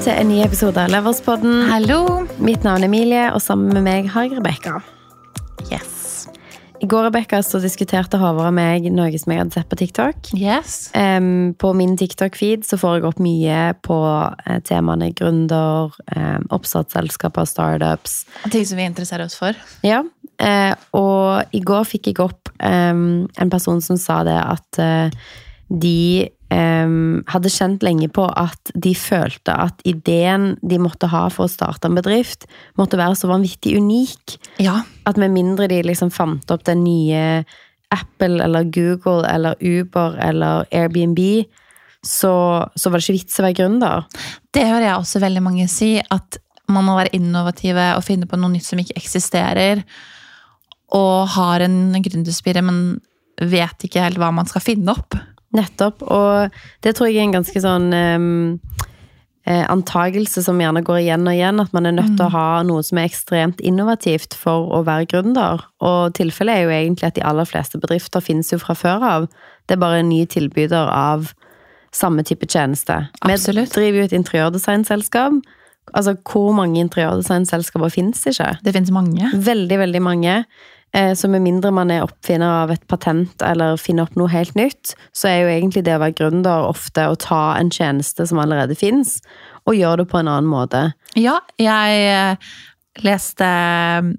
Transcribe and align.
Velkommen 0.00 0.16
til 0.16 0.24
en 0.24 0.30
ny 0.32 0.38
episode 0.40 0.80
av 0.80 0.88
Leverspodden. 0.88 1.56
Hallo. 1.68 1.96
Mitt 2.40 2.62
navn 2.64 2.86
er 2.86 2.88
Emilie, 2.88 3.24
og 3.36 3.42
sammen 3.44 3.74
med 3.76 3.84
meg 3.84 4.06
har 4.08 4.24
jeg 4.24 4.38
Rebekka. 4.38 4.78
Yes. 5.68 6.22
I 6.80 6.88
går 6.88 7.10
Rebecca, 7.10 7.42
så 7.44 7.60
diskuterte 7.60 8.16
Håvard 8.16 8.48
og 8.48 8.56
meg 8.56 8.86
noe 8.96 9.20
som 9.20 9.34
jeg 9.34 9.42
hadde 9.42 9.58
sett 9.58 9.68
på 9.68 9.76
TikTok. 9.76 10.30
Yes. 10.32 10.88
Um, 10.96 11.52
på 11.52 11.74
min 11.76 11.98
TikTok-feed 12.00 12.64
så 12.64 12.80
får 12.80 12.96
jeg 12.96 13.06
opp 13.10 13.20
mye 13.20 13.58
på 13.84 14.00
uh, 14.00 14.56
temaene 14.64 15.10
gründer, 15.20 15.92
um, 16.16 16.48
oppstartsselskaper, 16.48 17.52
startups. 17.52 18.22
Ting 18.48 18.64
som 18.64 18.80
vi 18.80 18.88
interesserer 18.88 19.28
oss 19.28 19.36
for. 19.36 19.60
Ja, 19.84 20.00
Uh, 20.40 20.72
og 20.96 21.52
i 21.52 21.58
går 21.60 21.82
fikk 21.84 22.06
jeg 22.08 22.22
opp 22.24 22.48
um, 22.64 23.26
en 23.36 23.50
person 23.52 23.82
som 23.84 23.98
sa 24.00 24.22
det 24.24 24.38
at 24.40 24.78
uh, 24.80 25.34
de 25.68 26.30
hadde 26.50 27.50
kjent 27.52 27.84
lenge 27.86 28.08
på 28.10 28.24
at 28.26 28.72
de 28.74 28.90
følte 28.98 29.54
at 29.54 29.82
ideen 29.86 30.56
de 30.66 30.80
måtte 30.82 31.06
ha 31.12 31.28
for 31.30 31.46
å 31.46 31.52
starte 31.52 31.86
en 31.86 31.94
bedrift, 31.94 32.48
måtte 32.80 32.98
være 32.98 33.14
så 33.18 33.30
vanvittig 33.30 33.76
unik. 33.78 34.34
Ja. 34.58 34.80
At 35.06 35.20
med 35.20 35.30
mindre 35.34 35.68
de 35.70 35.78
liksom 35.86 36.10
fant 36.10 36.50
opp 36.50 36.64
den 36.66 36.82
nye 36.82 37.44
Apple 37.94 38.42
eller 38.42 38.66
Google 38.70 39.26
eller 39.30 39.54
Uber 39.60 40.18
eller 40.22 40.66
Airbnb, 40.74 41.20
så, 42.02 42.34
så 42.74 42.90
var 42.90 42.98
det 42.98 43.06
ikke 43.06 43.18
vits 43.18 43.40
å 43.40 43.44
være 43.44 43.58
gründer. 43.58 44.06
Det 44.54 44.64
hører 44.66 44.86
jeg 44.88 45.00
også 45.00 45.22
veldig 45.22 45.42
mange 45.44 45.66
si, 45.70 45.96
at 46.00 46.40
man 46.70 46.86
må 46.86 46.94
være 46.96 47.14
innovative 47.18 47.90
og 47.96 48.06
finne 48.06 48.28
på 48.30 48.38
noe 48.38 48.54
nytt 48.54 48.68
som 48.68 48.80
ikke 48.80 48.96
eksisterer. 48.98 49.82
Og 50.96 51.28
har 51.36 51.66
en 51.66 51.94
gründerspire, 52.02 52.62
men 52.66 53.00
vet 53.40 53.86
ikke 53.86 54.02
helt 54.04 54.20
hva 54.20 54.30
man 54.34 54.48
skal 54.48 54.64
finne 54.64 54.94
opp. 54.94 55.16
Nettopp. 55.56 56.04
Og 56.06 56.62
det 56.84 56.94
tror 56.94 57.10
jeg 57.10 57.18
er 57.18 57.28
en 57.28 57.36
ganske 57.40 57.62
sånn 57.62 57.88
eh, 57.94 59.64
antagelse 59.66 60.44
som 60.46 60.60
gjerne 60.62 60.82
går 60.86 61.00
igjen 61.02 61.26
og 61.26 61.34
igjen, 61.34 61.62
at 61.62 61.74
man 61.76 61.88
er 61.88 61.96
nødt 61.96 62.14
til 62.14 62.26
å 62.28 62.32
ha 62.34 62.46
noe 62.66 62.84
som 62.86 63.00
er 63.00 63.08
ekstremt 63.10 63.62
innovativt 63.66 64.36
for 64.38 64.70
å 64.76 64.82
være 64.86 65.08
gründer. 65.10 65.64
Og 65.82 66.14
tilfellet 66.18 66.60
er 66.60 66.66
jo 66.66 66.74
egentlig 66.76 67.10
at 67.10 67.18
de 67.18 67.26
aller 67.26 67.48
fleste 67.48 67.80
bedrifter 67.82 68.24
finnes 68.24 68.52
jo 68.52 68.60
fra 68.62 68.78
før 68.78 69.06
av. 69.12 69.30
Det 69.66 69.76
er 69.76 69.82
bare 69.82 70.02
en 70.04 70.12
ny 70.12 70.24
tilbyder 70.30 70.90
av 70.94 71.32
samme 71.94 72.22
type 72.26 72.46
tjeneste. 72.46 73.08
Absolutt. 73.26 73.72
Vi 73.74 73.80
driver 73.80 73.98
jo 73.98 74.08
et 74.08 74.18
interiørdesignselskap. 74.18 75.40
Altså, 75.96 76.14
hvor 76.22 76.52
mange 76.54 76.78
interiørdesignselskaper 76.84 77.90
finnes 77.90 78.22
ikke? 78.30 78.52
Det 78.62 78.74
finnes 78.76 78.92
mange. 78.94 79.32
Veldig, 79.34 79.78
veldig 79.80 80.02
mange. 80.04 80.44
Eh, 80.92 81.12
Så 81.14 81.28
med 81.30 81.42
mindre 81.42 81.70
man 81.70 81.90
er 81.90 82.02
oppfinner 82.02 82.64
av 82.64 82.70
et 82.74 82.86
patent 82.90 83.42
eller 83.46 83.76
finner 83.76 84.08
opp 84.08 84.16
noe 84.18 84.30
helt 84.32 84.56
nytt, 84.58 84.94
så 85.14 85.28
er 85.30 85.38
jo 85.42 85.52
egentlig 85.52 85.84
det 85.86 85.94
å 85.94 86.02
være 86.02 86.16
gründer 86.18 86.66
ofte 86.66 87.06
å 87.06 87.18
ta 87.18 87.56
en 87.58 87.70
tjeneste 87.70 88.26
som 88.26 88.38
allerede 88.42 88.74
fins, 88.78 89.20
og 89.66 89.78
gjøre 89.78 90.02
det 90.02 90.10
på 90.10 90.18
en 90.18 90.28
annen 90.32 90.50
måte. 90.50 90.82
Ja, 91.14 91.38
jeg 91.58 92.02
eh, 92.10 92.50
leste 93.06 93.46
eh, 93.46 94.10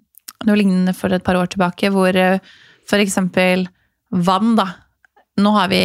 noe 0.48 0.58
lignende 0.58 0.96
for 0.96 1.12
et 1.14 1.24
par 1.24 1.36
år 1.36 1.52
tilbake, 1.52 1.92
hvor 1.92 2.16
f.eks. 2.16 3.18
vann, 4.12 4.56
da. 4.56 4.68
Nå 5.42 5.52
har 5.56 5.68
vi 5.72 5.82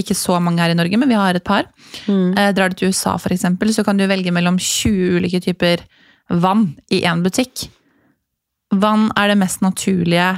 ikke 0.00 0.16
så 0.18 0.40
mange 0.42 0.62
her 0.62 0.72
i 0.74 0.78
Norge, 0.78 0.98
men 0.98 1.10
vi 1.10 1.18
har 1.18 1.36
et 1.36 1.44
par. 1.46 1.68
Eh, 2.08 2.50
drar 2.56 2.72
du 2.72 2.78
til 2.78 2.92
USA, 2.92 3.16
eksempel, 3.16 3.72
så 3.74 3.84
kan 3.86 3.96
du 3.96 4.06
velge 4.10 4.32
mellom 4.34 4.58
20 4.58 5.18
ulike 5.18 5.40
typer 5.44 5.84
vann 6.30 6.74
i 6.90 7.02
én 7.06 7.22
butikk. 7.24 7.68
Vann 8.80 9.10
er 9.18 9.30
det 9.32 9.38
mest 9.40 9.62
naturlige 9.64 10.28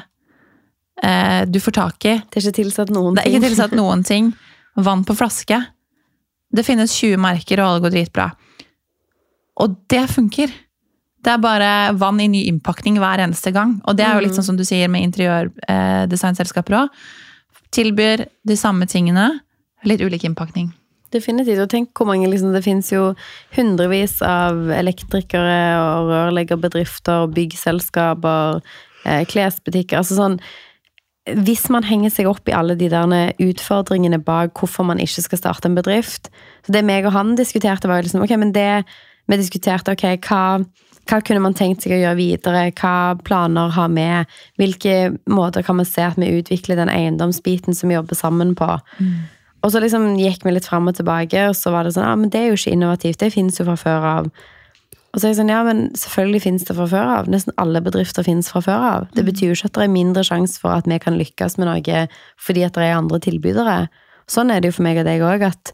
eh, 1.03 1.43
du 1.49 1.59
får 1.63 1.77
tak 1.79 2.05
i. 2.09 2.15
Det 2.31 2.41
er 2.41 2.47
ikke 2.49 2.59
tilsatt 2.63 2.93
noen 2.95 3.17
Det 3.17 3.23
er 3.25 3.31
ting. 3.31 3.39
ikke 3.39 3.49
tilsatt 3.51 3.77
noen 3.81 4.05
ting. 4.07 4.33
Vann 4.77 5.05
på 5.09 5.17
flaske. 5.17 5.63
Det 6.57 6.65
finnes 6.67 6.93
20 7.01 7.17
merker, 7.21 7.61
og 7.63 7.69
alle 7.71 7.85
går 7.87 7.95
dritbra. 7.97 8.29
Og 9.65 9.77
det 9.91 10.05
funker. 10.13 10.53
Det 11.25 11.33
er 11.33 11.41
bare 11.43 11.71
vann 11.99 12.21
i 12.23 12.29
ny 12.31 12.45
innpakning 12.51 13.01
hver 13.03 13.19
eneste 13.25 13.51
gang. 13.57 13.79
Og 13.89 13.97
det 13.99 14.05
er 14.07 14.15
jo 14.15 14.27
litt 14.27 14.37
sånn 14.37 14.47
som 14.53 14.59
du 14.59 14.63
sier 14.69 14.89
med 14.93 15.03
interiørdesignselskaper 15.09 16.77
òg. 16.85 17.01
Tilbyr 17.75 18.27
de 18.47 18.57
samme 18.57 18.87
tingene, 18.89 19.31
litt 19.89 20.05
ulik 20.05 20.25
innpakning. 20.29 20.69
Definitivt. 21.15 21.63
Og 21.63 21.71
tenk 21.71 21.91
hvor 21.97 22.09
mange 22.11 22.29
liksom, 22.31 22.53
Det 22.53 22.65
finnes 22.65 22.91
jo 22.93 23.15
hundrevis 23.57 24.19
av 24.27 24.71
elektrikere 24.75 25.59
og 25.81 26.11
rørleggerbedrifter, 26.11 27.29
byggselskaper, 27.35 28.63
eh, 29.05 29.25
klesbutikker. 29.27 29.99
Altså 30.03 30.19
sånn 30.19 30.41
Hvis 31.27 31.69
man 31.71 31.83
henger 31.83 32.11
seg 32.11 32.27
opp 32.31 32.49
i 32.49 32.55
alle 32.55 32.77
de 32.79 32.89
der 32.89 33.35
utfordringene 33.43 34.23
bak 34.23 34.55
hvorfor 34.55 34.87
man 34.87 34.99
ikke 35.03 35.23
skal 35.23 35.39
starte 35.39 35.67
en 35.67 35.75
bedrift 35.79 36.31
så 36.67 36.73
Det 36.73 36.85
meg 36.85 37.07
og 37.07 37.13
han 37.13 37.37
diskuterte, 37.37 37.89
var 37.89 37.99
jo 37.99 38.09
liksom 38.09 38.23
Ok, 38.23 38.37
men 38.39 38.53
det 38.53 38.85
Vi 39.27 39.37
diskuterte 39.37 39.93
ok, 39.93 40.19
hva 40.23 40.65
hva 41.07 41.21
kunne 41.23 41.43
man 41.45 41.55
tenkt 41.55 41.85
seg 41.85 41.95
å 41.95 42.01
gjøre 42.01 42.19
videre? 42.19 42.65
Hva 42.75 43.15
planer 43.23 43.71
har 43.77 43.93
vi? 43.95 44.07
Hvilke 44.59 44.95
måter 45.31 45.63
kan 45.63 45.79
man 45.79 45.87
se 45.87 46.03
at 46.03 46.19
vi 46.19 46.33
utvikler 46.41 46.81
den 46.81 46.91
eiendomsbiten 46.91 47.77
som 47.79 47.91
vi 47.91 47.95
jobber 47.95 48.19
sammen 48.19 48.57
på? 48.59 48.67
Og 49.67 49.73
så 49.75 49.81
liksom 49.83 50.13
gikk 50.21 50.45
vi 50.47 50.53
litt 50.55 50.69
fram 50.69 50.87
og 50.87 50.95
tilbake, 50.95 51.49
og 51.51 51.57
så 51.59 51.73
var 51.75 51.83
det 51.83 51.97
sånn 51.97 52.07
ja, 52.07 52.15
men 52.15 52.31
det 52.31 52.39
er 52.39 52.53
jo 52.53 52.59
ikke 52.61 52.77
innovativt, 52.77 53.19
det 53.19 53.33
finnes 53.35 53.59
jo 53.59 53.67
fra 53.67 53.75
før 53.81 54.07
av. 54.13 54.29
Og 55.11 55.19
så 55.19 55.27
er 55.27 55.33
jeg 55.33 55.39
sånn, 55.41 55.51
ja, 55.51 55.63
men 55.67 55.79
selvfølgelig 55.97 56.43
finnes 56.45 56.67
det 56.69 56.77
fra 56.77 56.87
før 56.91 57.11
av. 57.17 57.29
Nesten 57.33 57.55
alle 57.59 57.81
bedrifter 57.83 58.23
finnes 58.23 58.51
fra 58.53 58.61
før 58.63 58.83
av. 58.85 59.07
Det 59.17 59.25
betyr 59.27 59.49
jo 59.49 59.57
ikke 59.57 59.71
at 59.71 59.79
det 59.79 59.87
er 59.87 59.95
mindre 59.95 60.23
sjanse 60.29 60.61
for 60.61 60.77
at 60.77 60.87
vi 60.87 60.99
kan 61.03 61.17
lykkes 61.19 61.57
med 61.59 61.71
noe 61.71 62.01
fordi 62.47 62.67
at 62.67 62.77
det 62.77 62.85
er 62.85 62.99
andre 62.99 63.21
tilbydere. 63.25 63.77
Sånn 64.31 64.53
er 64.53 64.61
det 64.61 64.71
jo 64.71 64.77
for 64.77 64.87
meg 64.87 65.01
og 65.01 65.09
deg 65.09 65.25
òg, 65.25 65.47
at 65.49 65.73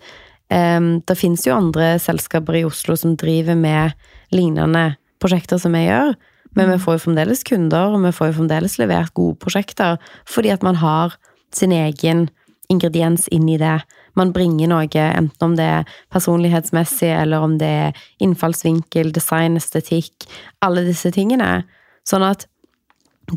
um, 0.79 0.93
det 1.05 1.19
finnes 1.19 1.45
jo 1.45 1.57
andre 1.57 1.97
selskaper 2.01 2.61
i 2.61 2.65
Oslo 2.69 2.97
som 2.97 3.17
driver 3.19 3.59
med 3.59 3.99
lignende 4.33 4.93
prosjekter 5.21 5.59
som 5.61 5.75
vi 5.75 5.89
gjør. 5.89 6.15
Men 6.55 6.71
vi 6.71 6.79
får 6.85 7.01
jo 7.01 7.05
fremdeles 7.09 7.45
kunder, 7.49 7.97
og 7.97 8.07
vi 8.07 8.15
får 8.15 8.31
jo 8.31 8.39
fremdeles 8.39 8.79
levert 8.79 9.13
gode 9.19 9.41
prosjekter 9.43 9.99
fordi 10.29 10.55
at 10.55 10.63
man 10.63 10.79
har 10.79 11.19
sin 11.53 11.75
egen 11.75 12.29
ingrediens 12.73 13.29
inn 13.35 13.49
i 13.53 13.59
det. 13.61 13.79
Man 14.19 14.33
bringer 14.35 14.71
noe, 14.71 14.89
enten 14.89 15.47
om 15.47 15.57
det 15.59 15.67
er 15.79 15.93
personlighetsmessig, 16.13 17.13
eller 17.15 17.45
om 17.45 17.59
det 17.61 17.71
er 17.87 18.01
innfallsvinkel, 18.25 19.13
design, 19.15 19.59
estetikk, 19.61 20.27
alle 20.65 20.85
disse 20.89 21.13
tingene. 21.15 21.63
Sånn 22.09 22.25
at 22.27 22.49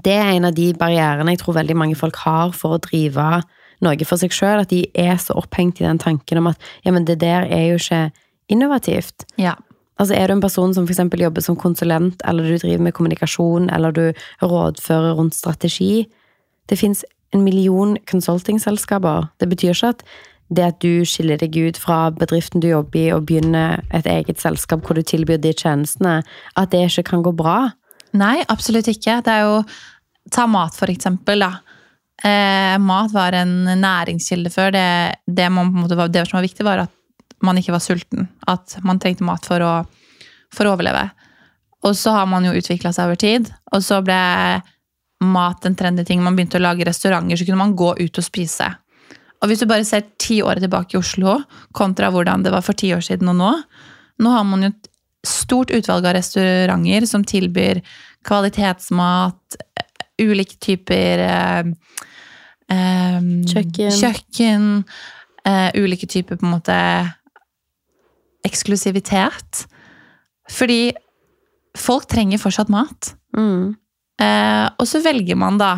det 0.03 0.16
er 0.18 0.34
en 0.34 0.50
av 0.50 0.56
de 0.57 0.72
barrierene 0.78 1.35
jeg 1.35 1.44
tror 1.44 1.59
veldig 1.59 1.78
mange 1.78 2.00
folk 2.00 2.18
har 2.23 2.56
for 2.57 2.75
å 2.75 2.81
drive 2.84 3.44
noe 3.84 4.07
for 4.07 4.19
seg 4.19 4.34
sjøl, 4.34 4.63
at 4.63 4.72
de 4.72 4.85
er 4.97 5.16
så 5.22 5.35
opphengt 5.38 5.81
i 5.81 5.85
den 5.85 6.00
tanken 6.02 6.41
om 6.41 6.50
at 6.52 6.69
ja, 6.85 6.94
men 6.96 7.07
det 7.07 7.19
der 7.23 7.47
er 7.52 7.69
jo 7.69 7.79
ikke 7.79 8.09
innovativt. 8.52 9.28
Ja. 9.41 9.56
Altså 10.00 10.16
Er 10.16 10.28
du 10.28 10.34
en 10.34 10.44
person 10.44 10.73
som 10.73 10.88
for 10.88 11.22
jobber 11.22 11.41
som 11.41 11.56
konsulent, 11.56 12.22
eller 12.28 12.44
du 12.44 12.57
driver 12.57 12.84
med 12.84 12.94
kommunikasjon, 12.94 13.69
eller 13.69 13.91
du 13.91 14.13
rådfører 14.41 15.16
rundt 15.16 15.35
strategi 15.35 16.07
Det 16.67 16.79
fins 16.79 17.06
en 17.35 17.44
million 17.44 17.97
consultingselskaper. 18.09 19.29
Det 19.40 19.50
betyr 19.51 19.75
ikke 19.75 19.94
at 19.96 20.07
det 20.56 20.66
at 20.66 20.78
du 20.84 21.06
skiller 21.09 21.40
deg 21.41 21.56
ut 21.57 21.78
fra 21.81 22.12
bedriften 22.13 22.62
du 22.62 22.69
jobber 22.69 23.01
i, 23.01 23.07
og 23.16 23.25
begynner 23.29 23.81
et 23.96 24.06
eget 24.09 24.41
selskap 24.41 24.85
hvor 24.85 24.97
du 24.97 25.01
tilbyr 25.01 25.41
de 25.41 25.53
tjenestene, 25.57 26.19
at 26.56 26.72
det 26.72 26.85
ikke 26.85 27.09
kan 27.09 27.25
gå 27.25 27.34
bra. 27.35 27.57
Nei, 28.16 28.38
absolutt 28.53 28.88
ikke. 28.91 29.19
Det 29.25 29.34
er 29.34 29.46
jo 29.50 29.59
Ta 30.34 30.47
mat, 30.50 30.73
for 30.73 30.90
eksempel. 30.90 31.44
Da. 31.44 31.51
Eh, 32.25 32.79
mat 32.81 33.12
var 33.13 33.35
en 33.38 33.67
næringskilde 33.78 34.50
før. 34.50 34.72
Det, 34.73 34.88
det, 35.28 35.52
man, 35.53 35.69
måte 35.69 36.07
det 36.09 36.23
som 36.25 36.40
var 36.40 36.47
viktig, 36.47 36.66
var 36.66 36.81
at 36.88 36.94
man 37.46 37.59
ikke 37.62 37.75
var 37.75 37.84
sulten. 37.84 38.25
At 38.50 38.73
man 38.81 38.97
trengte 38.97 39.28
mat 39.28 39.46
for 39.46 39.61
å, 39.61 39.73
for 40.49 40.66
å 40.66 40.73
overleve. 40.73 41.03
Og 41.85 41.93
så 41.93 42.16
har 42.16 42.26
man 42.26 42.47
jo 42.47 42.55
utvikla 42.58 42.90
seg 42.96 43.11
over 43.11 43.22
tid. 43.22 43.52
Og 43.76 43.85
så 43.85 43.99
ble 44.02 44.17
mat 45.26 45.66
en 45.68 45.76
trendy 45.78 46.06
ting. 46.08 46.24
Man 46.24 46.38
begynte 46.38 46.60
å 46.60 46.64
lage 46.64 46.88
restauranter, 46.88 47.40
så 47.40 47.48
kunne 47.48 47.62
man 47.62 47.76
gå 47.78 47.92
ut 48.00 48.20
og 48.22 48.26
spise. 48.26 48.70
Og 49.42 49.52
hvis 49.52 49.62
du 49.62 49.68
bare 49.70 49.86
ser 49.88 50.08
ti 50.22 50.40
år 50.46 50.62
tilbake 50.64 50.96
i 50.96 51.00
Oslo, 51.00 51.38
kontra 51.76 52.10
hvordan 52.14 52.46
det 52.46 52.54
var 52.54 52.64
for 52.66 52.78
ti 52.78 52.94
år 52.96 53.04
siden 53.06 53.34
og 53.34 53.40
nå 53.42 53.54
Nå 54.16 54.32
har 54.32 54.46
man 54.48 54.62
jo 54.64 54.70
et 54.72 54.86
stort 55.28 55.74
utvalg 55.76 56.06
av 56.08 56.14
restauranter 56.16 57.04
som 57.10 57.26
tilbyr 57.28 57.82
kvalitetsmat, 58.24 59.58
ulike 60.24 60.56
typer 60.64 61.24
eh, 61.26 61.72
eh, 62.72 63.28
Kjøkken. 63.52 63.92
kjøkken 63.92 64.70
eh, 65.44 65.76
ulike 65.76 66.08
typer 66.08 66.40
på 66.40 66.48
en 66.48 66.56
måte 66.56 66.78
eksklusivitet. 68.48 69.66
Fordi 70.52 70.94
folk 71.78 72.08
trenger 72.12 72.42
fortsatt 72.42 72.72
mat. 72.72 73.16
Mm. 73.36 73.76
Eh, 74.22 74.66
og 74.79 74.88
så 74.88 75.02
velger 75.03 75.38
man 75.40 75.59
da 75.59 75.72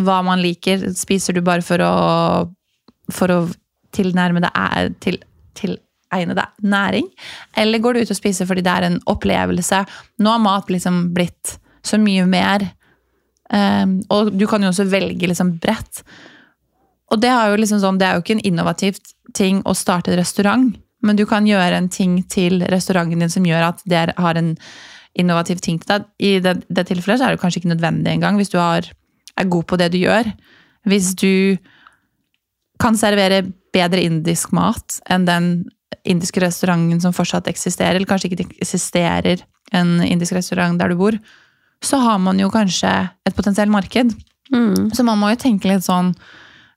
hva 0.00 0.20
man 0.26 0.42
liker. 0.42 0.88
Spiser 0.98 1.36
du 1.36 1.42
bare 1.44 1.64
for 1.64 1.82
å, 1.84 1.94
for 3.12 3.32
å 3.34 3.40
tilnærme 3.94 4.42
deg 4.42 4.56
æ- 4.58 4.94
til, 5.04 5.18
tilegne 5.54 6.36
deg 6.38 6.64
næring? 6.64 7.10
Eller 7.60 7.82
går 7.82 7.94
du 7.94 8.04
ut 8.04 8.14
og 8.14 8.18
spiser 8.18 8.48
fordi 8.48 8.64
det 8.66 8.72
er 8.74 8.88
en 8.88 9.00
opplevelse? 9.10 9.84
Nå 10.18 10.32
har 10.34 10.42
mat 10.42 10.72
liksom 10.72 11.10
blitt 11.14 11.58
så 11.84 12.00
mye 12.00 12.24
mer. 12.26 12.66
Eh, 13.52 13.84
og 14.10 14.32
du 14.34 14.46
kan 14.50 14.64
jo 14.64 14.72
også 14.72 14.88
velge 14.90 15.28
liksom 15.30 15.58
bredt. 15.62 16.02
Og 17.12 17.20
det, 17.20 17.30
liksom 17.60 17.82
sånn, 17.82 18.00
det 18.00 18.08
er 18.08 18.16
jo 18.16 18.24
ikke 18.24 18.38
en 18.38 18.46
innovativ 18.48 18.98
ting 19.36 19.60
å 19.68 19.74
starte 19.76 20.10
en 20.12 20.18
restaurant, 20.18 20.72
men 21.04 21.18
du 21.18 21.24
kan 21.28 21.44
gjøre 21.46 21.76
en 21.76 21.88
ting 21.92 22.16
til 22.32 22.62
restauranten 22.72 23.20
din 23.20 23.30
som 23.30 23.44
gjør 23.46 23.66
at 23.68 23.82
det 23.84 24.06
har 24.16 24.38
en 24.40 24.54
innovativ 25.18 25.62
ting 25.62 25.78
til 25.80 25.90
deg. 25.92 26.08
I 26.18 26.32
det, 26.42 26.56
det 26.68 26.86
tilfellet 26.90 27.20
så 27.20 27.28
er 27.28 27.34
det 27.34 27.42
kanskje 27.42 27.62
ikke 27.62 27.72
nødvendig 27.74 28.12
engang, 28.12 28.38
hvis 28.40 28.52
du 28.52 28.58
har, 28.60 28.88
er 29.38 29.50
god 29.50 29.66
på 29.70 29.78
det 29.80 29.92
du 29.94 30.00
gjør. 30.02 30.28
Hvis 30.90 31.14
du 31.18 31.56
kan 32.82 32.98
servere 32.98 33.44
bedre 33.74 34.02
indisk 34.04 34.52
mat 34.54 34.98
enn 35.10 35.26
den 35.28 35.48
indiske 36.04 36.42
restauranten 36.42 37.00
som 37.02 37.14
fortsatt 37.16 37.48
eksisterer, 37.50 37.96
eller 37.96 38.10
kanskje 38.10 38.32
ikke 38.32 38.48
eksisterer 38.58 39.44
en 39.74 39.96
indisk 40.04 40.36
restaurant 40.36 40.78
der 40.80 40.92
du 40.92 40.98
bor, 40.98 41.16
så 41.84 42.00
har 42.02 42.20
man 42.22 42.38
jo 42.40 42.50
kanskje 42.52 42.90
et 43.26 43.36
potensielt 43.36 43.72
marked. 43.72 44.12
Mm. 44.52 44.90
Så 44.94 45.04
man 45.06 45.20
må 45.20 45.32
jo 45.32 45.40
tenke 45.40 45.70
litt 45.70 45.86
sånn 45.86 46.10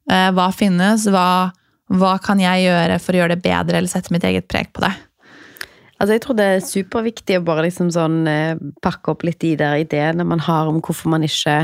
eh, 0.08 0.30
Hva 0.32 0.48
finnes? 0.56 1.04
Hva, 1.12 1.52
hva 1.92 2.14
kan 2.24 2.40
jeg 2.40 2.64
gjøre 2.64 2.96
for 3.04 3.16
å 3.16 3.22
gjøre 3.22 3.36
det 3.36 3.44
bedre, 3.44 3.80
eller 3.80 3.92
sette 3.92 4.14
mitt 4.16 4.26
eget 4.28 4.48
preg 4.48 4.72
på 4.72 4.86
det? 4.86 4.94
Altså, 5.98 6.14
jeg 6.14 6.24
tror 6.24 6.38
det 6.38 6.46
er 6.46 6.64
superviktig 6.66 7.40
å 7.40 7.46
bare 7.46 7.66
liksom 7.66 7.90
sånn 7.94 8.22
eh, 8.30 8.60
pakke 8.86 9.14
opp 9.14 9.26
litt 9.26 9.40
de 9.42 9.56
der 9.58 9.82
ideene 9.82 10.26
man 10.28 10.44
har 10.46 10.70
om 10.70 10.82
hvorfor 10.84 11.10
man 11.14 11.26
ikke 11.26 11.64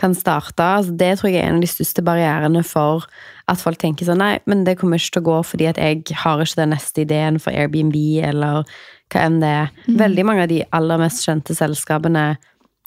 kan 0.00 0.14
starte. 0.14 0.62
Altså, 0.62 0.94
det 0.98 1.12
tror 1.18 1.30
jeg 1.30 1.42
er 1.42 1.50
en 1.50 1.58
av 1.58 1.64
de 1.64 1.70
største 1.70 2.02
barrierene 2.06 2.62
for 2.66 3.06
at 3.50 3.60
folk 3.60 3.78
tenker 3.82 4.08
sånn 4.08 4.22
Nei, 4.22 4.38
men 4.50 4.64
det 4.66 4.78
kommer 4.80 4.98
ikke 4.98 5.18
til 5.18 5.24
å 5.24 5.28
gå 5.28 5.36
fordi 5.50 5.68
at 5.70 5.78
jeg 5.82 6.16
har 6.22 6.42
ikke 6.42 6.60
den 6.62 6.74
neste 6.74 7.04
ideen 7.04 7.38
for 7.42 7.54
Airbnb, 7.54 7.98
eller 8.30 8.62
hva 9.12 9.26
enn 9.26 9.40
det 9.42 9.52
er. 9.60 9.74
Veldig 10.00 10.26
mange 10.26 10.46
av 10.46 10.50
de 10.50 10.62
aller 10.74 11.02
mest 11.02 11.26
kjente 11.26 11.56
selskapene 11.58 12.32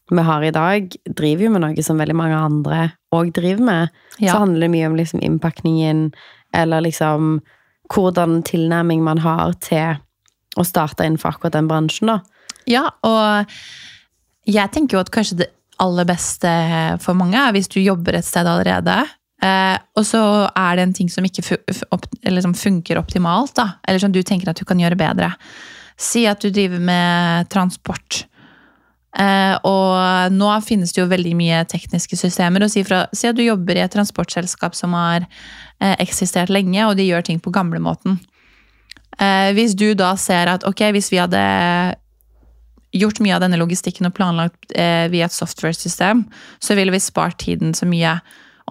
vi 0.07 0.23
har 0.23 0.43
i 0.43 0.53
dag, 0.55 0.93
driver 1.19 1.47
jo 1.47 1.51
med 1.51 1.63
noe 1.65 1.83
som 1.83 1.99
veldig 1.99 2.15
mange 2.15 2.39
andre 2.39 2.81
òg 3.15 3.33
driver 3.35 3.63
med. 3.67 3.95
Ja. 4.21 4.31
Så 4.31 4.43
handler 4.45 4.67
det 4.67 4.73
mye 4.75 4.87
om 4.87 4.95
liksom 4.95 5.23
innpakningen, 5.23 6.09
eller 6.55 6.83
liksom 6.85 7.41
hvordan 7.91 8.41
tilnærming 8.47 9.03
man 9.03 9.19
har 9.23 9.55
til 9.63 9.99
å 10.62 10.65
starte 10.68 11.06
innenfor 11.06 11.36
akkurat 11.36 11.57
den 11.57 11.69
bransjen, 11.69 12.12
da. 12.12 12.19
Ja, 12.68 12.88
og 13.07 13.54
jeg 14.48 14.74
tenker 14.74 14.98
jo 14.98 15.04
at 15.04 15.13
kanskje 15.13 15.42
det 15.44 15.51
aller 15.83 16.07
beste 16.09 16.51
for 17.04 17.18
mange 17.18 17.39
er 17.39 17.54
hvis 17.56 17.69
du 17.71 17.80
jobber 17.80 18.18
et 18.18 18.27
sted 18.27 18.48
allerede, 18.50 18.95
eh, 19.44 19.75
og 19.98 20.07
så 20.07 20.21
er 20.50 20.77
det 20.77 20.88
en 20.88 20.95
ting 20.98 21.12
som 21.13 21.25
ikke 21.27 21.59
opp, 21.94 22.07
funker 22.57 23.00
optimalt, 23.00 23.56
da, 23.59 23.69
eller 23.88 24.04
som 24.04 24.13
du 24.13 24.24
tenker 24.24 24.51
at 24.51 24.59
du 24.59 24.65
kan 24.68 24.80
gjøre 24.81 25.00
bedre. 25.00 25.33
Si 25.98 26.25
at 26.30 26.42
du 26.42 26.51
driver 26.54 26.81
med 26.81 27.50
transport. 27.50 28.25
Eh, 29.18 29.56
og 29.65 30.33
nå 30.33 30.50
finnes 30.62 30.92
det 30.94 31.01
jo 31.01 31.09
veldig 31.09 31.33
mye 31.39 31.63
tekniske 31.69 32.19
systemer. 32.19 32.65
og 32.65 32.74
Si, 32.74 32.83
fra, 32.86 33.06
si 33.18 33.30
at 33.30 33.38
du 33.38 33.42
jobber 33.45 33.77
i 33.77 33.81
et 33.81 33.94
transportselskap 33.94 34.77
som 34.77 34.94
har 34.98 35.25
eh, 35.25 35.95
eksistert 36.04 36.54
lenge, 36.54 36.83
og 36.86 36.98
de 37.00 37.07
gjør 37.07 37.25
ting 37.25 37.42
på 37.42 37.54
gamlemåten. 37.54 38.19
Eh, 39.21 39.51
hvis 39.57 39.75
du 39.77 39.91
da 39.97 40.13
ser 40.19 40.51
at 40.51 40.65
ok, 40.67 40.89
hvis 40.95 41.09
vi 41.13 41.21
hadde 41.21 41.41
gjort 42.97 43.19
mye 43.21 43.35
av 43.35 43.43
denne 43.43 43.59
logistikken 43.59 44.07
og 44.09 44.15
planlagt 44.17 44.73
eh, 44.77 45.07
via 45.11 45.27
et 45.27 45.35
software-system, 45.35 46.25
så 46.63 46.77
ville 46.77 46.93
vi 46.93 47.01
spart 47.03 47.39
tiden 47.43 47.73
så 47.77 47.87
mye. 47.89 48.17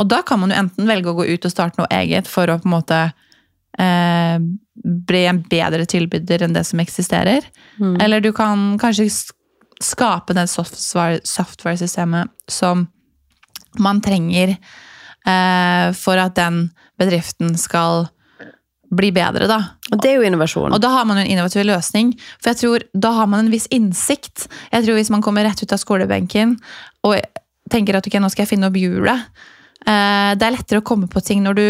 Og 0.01 0.09
da 0.11 0.23
kan 0.27 0.41
man 0.43 0.53
jo 0.53 0.61
enten 0.61 0.89
velge 0.89 1.13
å 1.13 1.17
gå 1.19 1.29
ut 1.29 1.47
og 1.47 1.53
starte 1.53 1.81
noe 1.81 1.91
eget 1.95 2.29
for 2.31 2.51
å 2.51 2.59
på 2.61 2.69
en 2.69 2.75
måte 2.77 3.01
eh, 3.81 4.39
bli 5.11 5.23
en 5.29 5.43
bedre 5.51 5.87
tilbyder 5.89 6.47
enn 6.47 6.57
det 6.57 6.65
som 6.69 6.81
eksisterer. 6.83 7.47
Eller 8.01 8.25
du 8.25 8.33
kan 8.37 8.77
kanskje 8.81 9.09
skape 9.83 10.37
det 10.37 10.49
software- 10.49 11.21
software-systemet 11.25 12.33
som 12.49 12.87
man 13.79 14.01
trenger 14.01 14.55
eh, 14.57 15.89
for 15.97 16.21
at 16.21 16.37
den 16.39 16.71
bedriften 17.01 17.57
skal 17.61 18.09
bli 18.97 19.13
bedre, 19.15 19.49
da. 19.51 19.59
Og 19.93 20.01
det 20.03 20.11
er 20.11 20.21
jo 20.21 20.27
innovasjon. 20.27 20.75
Og 20.75 20.83
da 20.83 20.93
har 20.95 21.07
man 21.09 21.21
jo 21.21 21.27
en 21.27 21.33
innovativ 21.35 21.67
løsning. 21.69 22.15
For 22.41 22.53
jeg 22.53 22.63
tror 22.63 22.87
da 23.07 23.13
har 23.21 23.29
man 23.31 23.45
en 23.45 23.53
viss 23.53 23.69
innsikt. 23.75 24.49
Jeg 24.73 24.87
tror 24.87 24.99
Hvis 24.99 25.13
man 25.13 25.23
kommer 25.25 25.47
rett 25.47 25.63
ut 25.63 25.73
av 25.73 25.83
skolebenken 25.83 26.57
og 27.07 27.21
tenker 27.71 27.99
at 27.99 28.09
ok, 28.09 28.19
nå 28.23 28.31
skal 28.33 28.45
jeg 28.47 28.55
finne 28.55 28.69
opp 28.71 28.77
hjulet 28.79 29.27
eh, 29.87 30.33
Det 30.39 30.47
er 30.47 30.55
lettere 30.55 30.83
å 30.83 30.87
komme 30.87 31.09
på 31.11 31.23
ting 31.25 31.43
når 31.45 31.59
du 31.59 31.67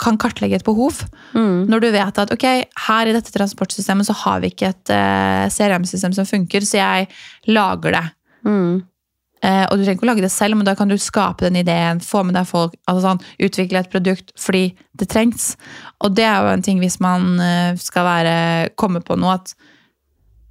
kan 0.00 0.16
kartlegge 0.16 0.56
et 0.56 0.66
behov. 0.66 1.02
Mm. 1.36 1.68
Når 1.68 1.82
du 1.84 1.88
vet 1.92 2.20
at 2.22 2.30
ok, 2.32 2.46
her 2.88 3.10
i 3.10 3.12
dette 3.14 3.34
transportsystemet 3.34 4.08
så 4.08 4.16
har 4.22 4.40
vi 4.40 4.52
ikke 4.54 4.70
et 4.72 4.92
eh, 4.96 5.46
CRM-system 5.52 6.14
som 6.16 6.28
funker, 6.28 6.64
så 6.64 6.80
jeg 6.80 7.10
lager 7.52 7.98
det. 7.98 8.06
Mm. 8.48 8.80
Eh, 9.40 9.64
og 9.64 9.78
du 9.78 9.84
trenger 9.84 9.96
ikke 9.96 10.04
å 10.04 10.10
lage 10.10 10.24
det 10.24 10.32
selv, 10.34 10.58
men 10.58 10.68
da 10.68 10.74
kan 10.76 10.90
du 10.90 10.98
skape 11.00 11.46
den 11.46 11.56
ideen, 11.62 12.02
få 12.04 12.22
med 12.26 12.36
deg 12.36 12.48
folk, 12.48 12.74
altså 12.84 13.06
sånn, 13.06 13.22
utvikle 13.46 13.80
et 13.80 13.92
produkt 13.92 14.34
fordi 14.40 14.66
det 15.00 15.08
trengs. 15.12 15.54
Og 16.04 16.12
det 16.18 16.26
er 16.28 16.44
jo 16.44 16.52
en 16.52 16.64
ting 16.66 16.82
hvis 16.82 17.00
man 17.00 17.32
eh, 17.40 17.72
skal 17.80 18.08
være, 18.08 18.34
komme 18.80 19.00
på 19.04 19.16
noe, 19.20 19.38
at 19.40 19.54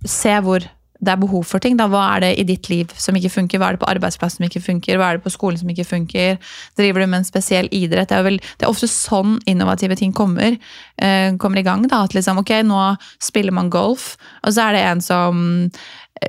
se 0.09 0.33
hvor 0.45 0.65
det 0.99 1.13
er 1.13 1.19
behov 1.21 1.45
for 1.47 1.63
ting. 1.63 1.77
Da. 1.79 1.87
Hva 1.91 2.03
er 2.15 2.23
det 2.25 2.31
i 2.41 2.45
ditt 2.47 2.69
liv 2.71 2.91
som 2.99 3.15
ikke 3.15 3.31
funker? 3.31 3.61
Hva 3.61 3.69
er 3.69 3.77
det 3.77 3.83
på 3.83 3.89
arbeidsplassen 3.89 4.41
som 4.41 4.47
ikke 4.49 4.63
funker? 4.65 4.99
Hva 4.99 5.09
er 5.09 5.19
det 5.19 5.25
på 5.25 5.33
skolen 5.33 5.59
som 5.61 5.71
ikke 5.71 5.87
funker? 5.87 6.37
Driver 6.79 7.03
du 7.03 7.07
med 7.07 7.21
en 7.21 7.27
spesiell 7.27 7.69
idrett? 7.71 8.11
Det 8.11 8.17
er, 8.17 8.25
vel, 8.27 8.39
det 8.59 8.67
er 8.67 8.73
ofte 8.73 8.89
sånn 8.91 9.37
innovative 9.49 9.95
ting 9.99 10.13
kommer, 10.15 10.57
eh, 10.99 11.31
kommer 11.39 11.61
i 11.61 11.65
gang. 11.67 11.87
Da. 11.87 12.03
At 12.07 12.17
liksom, 12.17 12.41
ok, 12.43 12.53
nå 12.67 12.83
spiller 13.23 13.55
man 13.55 13.71
golf, 13.73 14.13
og 14.43 14.55
så 14.55 14.67
er 14.67 14.77
det 14.77 14.85
en 14.89 15.03
som 15.03 15.43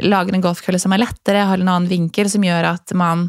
lager 0.07 0.37
en 0.37 0.45
golfkølle 0.45 0.79
som 0.79 0.95
er 0.95 1.03
lettere, 1.03 1.49
har 1.51 1.59
en 1.59 1.73
annen 1.73 1.91
vinkel, 1.91 2.31
som 2.31 2.45
gjør 2.47 2.71
at 2.77 2.95
man 2.95 3.27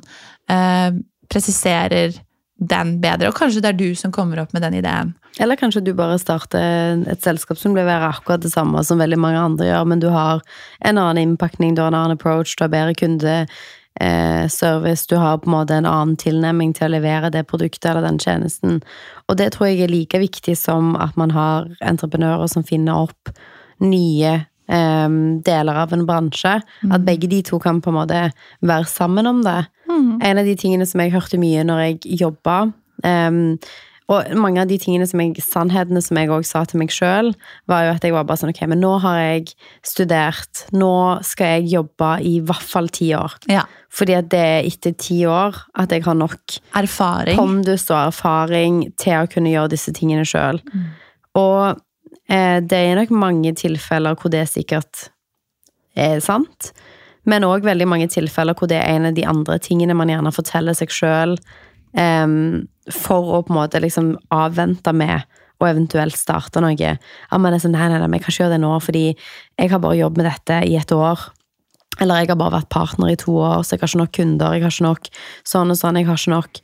eh, 0.52 0.92
presiserer 1.32 2.14
den 2.62 3.00
bedre. 3.02 3.32
Og 3.32 3.38
kanskje 3.38 3.62
det 3.64 3.72
er 3.72 3.80
du 3.80 3.96
som 3.98 4.12
kommer 4.14 4.40
opp 4.44 4.52
med 4.54 4.62
den 4.62 4.76
ideen. 4.78 5.16
Eller 5.42 5.58
kanskje 5.58 5.82
du 5.86 5.94
bare 5.98 6.20
starter 6.22 7.02
et 7.10 7.24
selskap 7.24 7.58
som 7.58 7.76
leverer 7.76 8.12
akkurat 8.12 8.44
det 8.44 8.52
samme 8.54 8.84
som 8.86 9.00
veldig 9.02 9.20
mange 9.20 9.40
andre 9.42 9.66
gjør, 9.70 9.86
men 9.90 10.04
du 10.04 10.10
har 10.14 10.42
en 10.86 10.98
annen 10.98 11.24
innpakning, 11.24 11.76
du 11.76 11.82
har 11.82 11.92
en 11.92 11.98
annen 11.98 12.18
approach, 12.20 12.56
du 12.58 12.64
har 12.66 12.74
bedre 12.74 12.96
kundeservice, 13.00 15.08
du 15.10 15.16
har 15.18 15.42
på 15.42 15.50
en 15.50 15.56
måte 15.56 15.80
en 15.80 15.90
annen 15.90 16.18
tilnærming 16.22 16.72
til 16.78 16.90
å 16.90 16.96
levere 16.98 17.34
det 17.34 17.50
produktet 17.50 17.90
eller 17.94 18.06
den 18.06 18.22
tjenesten. 18.22 18.72
Og 19.32 19.42
det 19.42 19.50
tror 19.56 19.72
jeg 19.72 19.88
er 19.88 19.96
like 19.96 20.18
viktig 20.22 20.56
som 20.60 20.84
at 21.00 21.18
man 21.18 21.32
har 21.34 21.60
entreprenører 21.80 22.48
som 22.52 22.68
finner 22.68 23.08
opp 23.08 23.22
nye 23.82 24.32
eh, 24.70 25.10
deler 25.50 25.76
av 25.88 25.94
en 25.96 26.06
bransje. 26.06 26.60
At 26.92 27.08
begge 27.08 27.32
de 27.32 27.42
to 27.48 27.58
kan 27.64 27.82
på 27.82 27.90
en 27.90 28.02
måte 28.04 28.26
være 28.62 28.88
sammen 28.92 29.26
om 29.32 29.42
det. 29.48 29.62
En 30.22 30.42
av 30.42 30.48
de 30.48 30.58
tingene 30.60 30.88
som 30.90 31.04
jeg 31.04 31.14
hørte 31.14 31.40
mye 31.42 31.64
når 31.68 31.86
jeg 31.86 32.20
jobba 32.24 32.58
um, 33.04 33.58
og 34.12 34.32
mange 34.36 34.60
av 34.60 34.68
de 34.68 34.78
tingene 34.82 35.06
som 35.08 35.22
jeg, 35.24 35.40
sannhetene 35.46 36.02
som 36.04 36.18
jeg 36.20 36.32
også 36.34 36.50
sa 36.50 36.64
til 36.68 36.82
meg 36.82 36.92
sjøl, 36.94 37.32
var 37.72 37.86
jo 37.86 37.94
at 37.94 38.06
jeg 38.06 38.16
var 38.16 38.26
bare 38.28 38.42
sånn 38.42 38.52
Ok, 38.52 38.64
men 38.68 38.82
nå 38.84 38.92
har 39.04 39.20
jeg 39.22 39.54
studert. 39.88 40.66
Nå 40.76 40.94
skal 41.28 41.56
jeg 41.56 41.70
jobbe 41.78 42.10
i 42.28 42.34
hvert 42.44 42.66
fall 42.74 42.90
ti 42.92 43.12
år. 43.16 43.38
Ja. 43.52 43.64
Fordi 43.92 44.18
at 44.18 44.28
det 44.34 44.42
er 44.42 44.68
etter 44.68 44.96
ti 45.00 45.22
år 45.30 45.56
at 45.80 45.96
jeg 45.96 46.04
har 46.08 46.18
nok 46.18 46.58
Erfaring. 46.80 47.40
pondus 47.40 47.88
og 47.92 48.02
erfaring 48.10 48.84
til 49.00 49.22
å 49.22 49.32
kunne 49.32 49.54
gjøre 49.54 49.74
disse 49.76 49.96
tingene 49.96 50.28
sjøl. 50.28 50.60
Og 51.40 51.80
eh, 52.28 52.60
det 52.60 52.84
er 52.84 53.00
nok 53.00 53.16
mange 53.16 53.56
tilfeller 53.56 54.20
hvor 54.20 54.34
det 54.34 54.48
sikkert 54.52 55.08
er 55.96 56.20
sant. 56.24 56.74
Men 57.30 57.46
òg 57.46 57.66
veldig 57.68 57.88
mange 57.90 58.08
tilfeller 58.10 58.58
hvor 58.58 58.70
det 58.72 58.80
er 58.80 58.96
en 58.96 59.12
av 59.12 59.18
de 59.18 59.28
andre 59.30 59.60
tingene 59.62 59.98
man 59.98 60.10
gjerne 60.10 60.34
forteller 60.34 60.78
seg 60.78 60.94
sjøl 60.94 61.36
for 61.92 63.34
å 63.36 63.42
på 63.44 63.52
en 63.52 63.58
måte 63.58 63.82
liksom 63.84 64.14
avvente 64.32 64.94
med 64.96 65.28
og 65.62 65.68
eventuelt 65.70 66.18
starte 66.18 66.62
noe. 66.64 66.74
Ja, 66.80 67.38
men 67.38 67.60
sånn, 67.62 67.76
nei, 67.76 67.90
nei, 67.92 68.00
nei, 68.02 68.10
jeg 68.18 68.26
kan 68.26 68.34
ikke 68.34 68.44
gjøre 68.44 68.56
det 68.56 68.64
nå, 68.64 68.72
fordi 68.82 69.04
jeg 69.12 69.72
har 69.72 69.84
bare 69.84 70.00
jobbet 70.00 70.22
med 70.22 70.30
dette 70.32 70.58
i 70.66 70.74
et 70.80 70.94
år. 70.96 71.28
Eller 72.02 72.24
jeg 72.24 72.32
har 72.32 72.40
bare 72.40 72.56
vært 72.56 72.72
partner 72.74 73.12
i 73.12 73.20
to 73.20 73.36
år, 73.38 73.62
så 73.62 73.76
jeg 73.76 73.84
har 73.84 73.92
ikke 73.92 74.02
nok 74.02 74.14
kunder, 74.18 74.56
jeg 74.56 74.66
har 74.66 74.74
ikke 74.74 74.88
nok 74.88 75.10
sånn 75.54 75.74
og 75.74 75.78
sånn, 75.78 76.00
jeg 76.00 76.10
har 76.10 76.22
ikke 76.22 76.34
nok. 76.34 76.62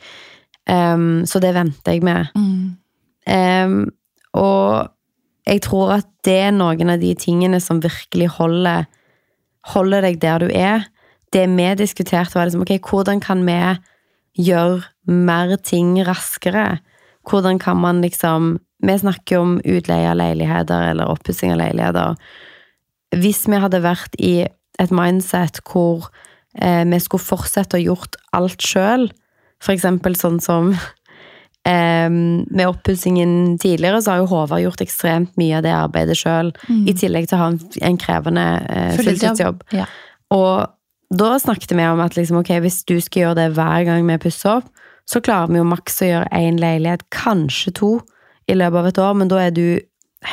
Um, 0.67 1.07
så 1.29 1.41
det 1.43 1.53
venter 1.55 1.95
jeg 1.95 2.05
med. 2.07 2.31
Mm. 2.35 2.77
Um, 3.27 3.75
og 4.39 4.93
jeg 5.47 5.63
tror 5.67 5.97
at 5.99 6.09
det 6.27 6.39
er 6.47 6.55
noen 6.55 6.95
av 6.95 7.03
de 7.03 7.13
tingene 7.19 7.59
som 7.63 7.83
virkelig 7.83 8.31
holder, 8.39 8.87
holder 9.73 10.05
deg 10.05 10.19
der 10.21 10.43
du 10.43 10.51
er. 10.51 10.87
Det 11.33 11.45
vi 11.51 11.67
diskuterte, 11.79 12.37
var 12.37 12.47
liksom 12.47 12.63
ok, 12.63 12.77
hvordan 12.87 13.21
kan 13.23 13.43
vi 13.47 13.57
gjøre 14.47 14.83
mer 15.11 15.55
ting 15.63 15.97
raskere? 16.07 16.79
Hvordan 17.27 17.59
kan 17.59 17.77
man 17.77 18.01
liksom 18.01 18.59
Vi 18.77 18.93
snakker 18.93 19.39
om 19.39 19.55
utleie 19.65 20.05
av 20.05 20.19
leiligheter 20.19 20.91
eller 20.91 21.09
oppussing 21.09 21.49
av 21.49 21.57
leiligheter. 21.57 22.13
Hvis 23.17 23.47
vi 23.49 23.57
hadde 23.57 23.79
vært 23.81 24.13
i 24.21 24.45
et 24.77 24.91
mindset 24.93 25.57
hvor 25.65 26.11
eh, 26.61 26.83
vi 26.85 26.99
skulle 27.01 27.25
fortsette 27.25 27.79
å 27.79 27.81
gjort 27.81 28.19
alt 28.37 28.61
sjøl, 28.61 29.07
for 29.57 29.73
eksempel 29.73 30.13
sånn 30.13 30.37
som 30.37 30.75
med 31.67 32.63
oppussingen 32.69 33.57
tidligere, 33.59 33.99
så 34.01 34.13
har 34.13 34.21
jo 34.21 34.29
Håvard 34.31 34.63
gjort 34.63 34.83
ekstremt 34.85 35.33
mye 35.39 35.57
av 35.57 35.65
det 35.65 35.73
arbeidet 35.75 36.15
sjøl, 36.19 36.53
i 36.87 36.93
tillegg 36.95 37.27
til 37.27 37.37
å 37.37 37.41
ha 37.41 37.49
en 37.89 37.99
krevende 37.99 38.45
eh, 38.71 38.93
fulltidsjobb. 38.95 39.65
Ja. 39.75 39.87
Og 40.35 41.17
da 41.17 41.33
snakket 41.39 41.73
vi 41.75 41.87
om 41.87 42.01
at 42.03 42.17
liksom, 42.17 42.39
ok, 42.41 42.53
hvis 42.63 42.81
du 42.87 42.97
skal 43.03 43.25
gjøre 43.25 43.39
det 43.41 43.49
hver 43.57 43.83
gang 43.87 44.07
vi 44.07 44.19
pusser 44.21 44.59
opp, 44.59 44.71
så 45.07 45.21
klarer 45.23 45.51
vi 45.51 45.61
jo 45.61 45.67
maks 45.67 46.01
å 46.03 46.09
gjøre 46.09 46.31
én 46.35 46.59
leilighet, 46.59 47.05
kanskje 47.15 47.73
to, 47.79 47.91
i 48.47 48.55
løpet 48.55 48.79
av 48.79 48.89
et 48.89 48.99
år, 49.03 49.13
men 49.19 49.31
da 49.31 49.39
er 49.43 49.53
du 49.55 49.79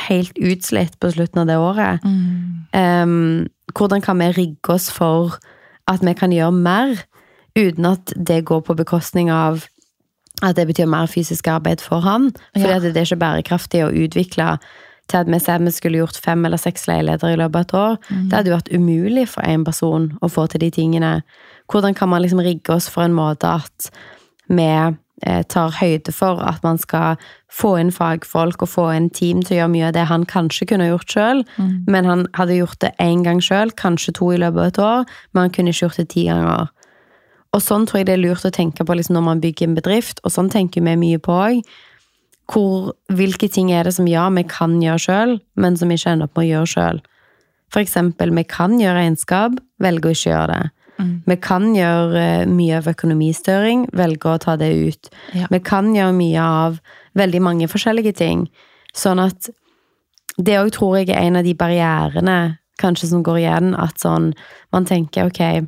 helt 0.07 0.35
utslitt 0.39 0.97
på 0.99 1.11
slutten 1.13 1.43
av 1.43 1.49
det 1.51 1.57
året. 1.61 2.07
Mm. 2.07 2.65
Um, 2.75 3.47
hvordan 3.75 4.03
kan 4.03 4.19
vi 4.19 4.31
rigge 4.35 4.75
oss 4.75 4.89
for 4.91 5.37
at 5.91 6.03
vi 6.03 6.15
kan 6.17 6.33
gjøre 6.33 6.55
mer, 6.55 7.05
uten 7.55 7.87
at 7.87 8.11
det 8.15 8.43
går 8.49 8.65
på 8.67 8.75
bekostning 8.75 9.31
av 9.31 9.67
at 10.43 10.55
det 10.55 10.67
betyr 10.67 10.85
mer 10.89 11.07
fysisk 11.07 11.47
arbeid 11.47 11.81
for 11.81 11.99
han? 12.01 12.31
For 12.57 12.67
Ja. 12.67 12.79
det 12.79 12.95
er 12.97 13.05
ikke 13.05 13.19
bærekraftig 13.19 13.83
å 13.85 13.93
utvikle 13.93 14.59
til 15.07 15.17
at 15.19 15.27
vi 15.27 15.37
sier 15.39 15.59
vi 15.59 15.71
skulle 15.71 15.97
gjort 16.01 16.17
fem 16.17 16.45
eller 16.45 16.57
seks 16.57 16.87
leiligheter 16.87 17.27
i 17.33 17.37
løpet 17.37 17.55
av 17.55 17.61
et 17.61 17.73
år. 17.73 17.97
Mm. 18.09 18.29
Det 18.29 18.33
hadde 18.37 18.49
jo 18.49 18.57
vært 18.57 18.73
umulig 18.73 19.27
for 19.29 19.41
én 19.43 19.63
person 19.65 20.17
å 20.21 20.27
få 20.29 20.47
til 20.49 20.59
de 20.59 20.71
tingene. 20.71 21.21
Hvordan 21.71 21.93
kan 21.95 22.09
man 22.09 22.21
liksom 22.23 22.39
rigge 22.41 22.69
oss 22.73 22.89
for 22.89 23.03
en 23.03 23.13
måte 23.13 23.43
at 23.45 23.91
vi 24.49 24.95
eh, 25.23 25.43
tar 25.43 25.69
høyde 25.71 26.11
for 26.11 26.41
at 26.43 26.61
man 26.63 26.77
skal 26.77 27.15
få 27.49 27.79
inn 27.79 27.89
fagfolk 27.91 28.61
og 28.61 28.67
få 28.69 28.89
inn 28.97 29.09
team 29.09 29.41
til 29.41 29.55
å 29.55 29.59
gjøre 29.61 29.71
mye 29.71 29.87
av 29.87 29.93
det 29.93 30.05
han 30.09 30.25
kanskje 30.25 30.67
kunne 30.67 30.89
gjort 30.89 31.07
sjøl, 31.07 31.43
Mm. 31.57 31.85
men 31.87 32.05
han 32.05 32.27
hadde 32.33 32.57
gjort 32.57 32.79
det 32.79 32.91
én 32.99 33.23
gang 33.23 33.39
sjøl, 33.39 33.71
kanskje 33.71 34.13
to 34.13 34.31
i 34.33 34.37
løpet 34.37 34.57
av 34.59 34.65
et 34.67 34.77
år, 34.79 35.05
men 35.33 35.41
han 35.41 35.49
kunne 35.51 35.69
ikke 35.71 35.87
gjort 35.87 35.95
det 35.97 36.09
ti 36.09 36.25
ganger. 36.25 36.67
Og 37.55 37.63
sånn 37.63 37.87
tror 37.87 38.01
jeg 38.01 38.09
det 38.09 38.17
er 38.17 38.23
lurt 38.23 38.45
å 38.47 38.53
tenke 38.53 38.83
på 38.83 38.95
liksom, 38.97 39.15
når 39.15 39.27
man 39.29 39.41
bygger 39.43 39.69
en 39.69 39.75
bedrift, 39.77 40.19
og 40.27 40.33
sånn 40.33 40.51
tenker 40.51 40.83
vi 40.83 40.95
mye 40.99 41.21
på 41.23 41.35
òg. 41.35 41.75
Hvilke 43.15 43.49
ting 43.49 43.71
er 43.73 43.87
det 43.87 43.95
som 43.95 44.07
ja, 44.09 44.27
vi 44.35 44.43
kan 44.49 44.75
gjøre 44.83 45.01
sjøl, 45.01 45.37
men 45.55 45.77
som 45.79 45.89
vi 45.89 45.97
ikke 45.97 46.13
ender 46.13 46.27
opp 46.27 46.35
med 46.35 46.45
å 46.45 46.49
gjøre 46.51 46.71
sjøl? 46.73 47.03
For 47.73 47.81
eksempel, 47.81 48.33
vi 48.35 48.43
kan 48.47 48.75
gjøre 48.79 48.99
regnskap, 48.99 49.55
velge 49.81 50.11
å 50.11 50.15
ikke 50.15 50.33
gjøre 50.33 50.51
det. 50.51 50.65
Mm. 50.95 51.15
Vi 51.27 51.35
kan 51.43 51.65
gjøre 51.75 52.21
eh, 52.21 52.45
mye 52.47 52.77
av 52.77 52.87
økonomistøring, 52.91 53.87
velge 53.97 54.31
å 54.31 54.39
ta 54.39 54.55
det 54.59 54.69
ut. 54.75 55.09
Ja. 55.35 55.49
Vi 55.51 55.59
kan 55.65 55.89
gjøre 55.95 56.15
mye 56.15 56.43
av 56.63 56.77
veldig 57.19 57.41
mange 57.43 57.67
forskjellige 57.71 58.15
ting. 58.19 58.45
Sånn 58.95 59.19
at 59.23 59.49
det 60.37 60.59
òg 60.59 60.71
tror 60.75 60.99
jeg 60.99 61.11
er 61.11 61.25
en 61.25 61.39
av 61.39 61.47
de 61.47 61.55
barrierene 61.57 62.37
kanskje 62.79 63.09
som 63.11 63.23
går 63.23 63.41
igjen, 63.41 63.73
at 63.79 63.99
sånn 64.03 64.33
man 64.75 64.87
tenker 64.87 65.29
ok, 65.29 65.67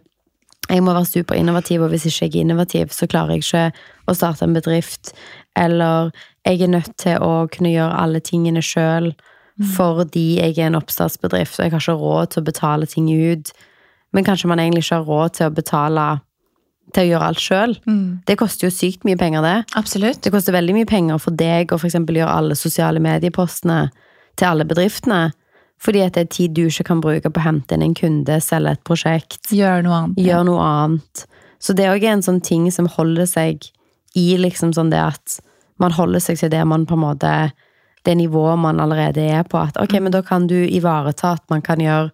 jeg 0.70 0.84
må 0.84 0.94
være 0.94 1.10
superinnovativ, 1.10 1.82
og 1.82 1.94
hvis 1.94 2.08
ikke 2.10 2.26
jeg 2.26 2.36
er 2.36 2.46
innovativ, 2.46 2.92
så 2.92 3.08
klarer 3.08 3.38
jeg 3.38 3.46
ikke 3.46 3.64
å 4.08 4.16
starte 4.18 4.46
en 4.48 4.56
bedrift. 4.58 5.14
Eller 5.58 6.12
jeg 6.46 6.62
er 6.62 6.72
nødt 6.72 6.94
til 7.00 7.24
å 7.24 7.48
kunne 7.52 7.72
gjøre 7.74 8.04
alle 8.04 8.24
tingene 8.24 8.64
sjøl 8.64 9.14
fordi 9.74 10.38
jeg 10.38 10.54
er 10.60 10.68
en 10.68 10.78
oppstartsbedrift, 10.78 11.56
og 11.58 11.66
jeg 11.66 11.74
har 11.74 11.82
ikke 11.82 11.98
råd 11.98 12.30
til 12.30 12.44
å 12.44 12.46
betale 12.46 12.86
ting 12.86 13.08
ut. 13.10 13.50
Men 14.14 14.28
kanskje 14.28 14.50
man 14.52 14.62
egentlig 14.62 14.84
ikke 14.86 15.00
har 15.00 15.08
råd 15.08 15.34
til 15.34 15.50
å 15.50 15.56
betale 15.58 16.04
til 16.96 17.04
å 17.04 17.10
gjøre 17.10 17.30
alt 17.32 17.42
sjøl. 17.44 17.74
Mm. 17.88 18.04
Det 18.28 18.38
koster 18.40 18.68
jo 18.68 18.74
sykt 18.74 19.08
mye 19.08 19.18
penger, 19.20 19.44
det. 19.44 19.56
Absolutt. 19.80 20.22
Det 20.24 20.32
koster 20.34 20.56
veldig 20.56 20.78
mye 20.78 20.90
penger 20.90 21.20
for 21.22 21.36
deg 21.36 21.74
å 21.74 21.80
for 21.82 21.92
gjøre 21.92 22.30
alle 22.30 22.56
sosiale 22.60 23.02
mediepostene 23.04 23.88
til 24.38 24.50
alle 24.52 24.68
bedriftene. 24.70 25.32
Fordi 25.84 26.02
at 26.02 26.16
det 26.18 26.24
er 26.26 26.32
tid 26.34 26.56
du 26.58 26.64
ikke 26.66 26.88
kan 26.90 27.02
bruke 27.04 27.30
på 27.30 27.42
å 27.42 27.46
hente 27.46 27.78
inn 27.78 27.86
en 27.86 27.98
kunde, 27.98 28.40
selge 28.42 28.74
et 28.74 28.84
prosjekt, 28.88 29.52
Gjøre 29.54 29.84
noe 29.86 30.00
annet. 30.04 30.22
gjøre 30.26 30.48
noe 30.50 30.64
annet. 30.66 31.26
Så 31.62 31.74
det 31.78 31.86
er 31.86 31.94
òg 31.96 32.06
en 32.10 32.24
sånn 32.26 32.42
ting 32.42 32.66
som 32.74 32.90
holder 32.90 33.30
seg 33.30 33.70
i 34.18 34.28
liksom 34.42 34.74
sånn 34.74 34.90
det 34.94 35.02
at 35.02 35.38
man 35.82 35.94
holder 35.94 36.24
seg 36.24 36.40
til 36.42 36.52
det 36.54 36.64
man 36.66 36.88
på 36.90 36.98
en 36.98 37.06
måte 37.06 37.38
Det 38.08 38.14
nivået 38.16 38.56
man 38.56 38.80
allerede 38.80 39.20
er 39.20 39.44
på. 39.44 39.60
At 39.60 39.76
ok, 39.82 39.98
men 40.00 40.14
da 40.14 40.22
kan 40.24 40.46
du 40.48 40.56
ivareta 40.56 41.34
at 41.36 41.44
man 41.52 41.62
kan 41.62 41.82
gjøre 41.82 42.14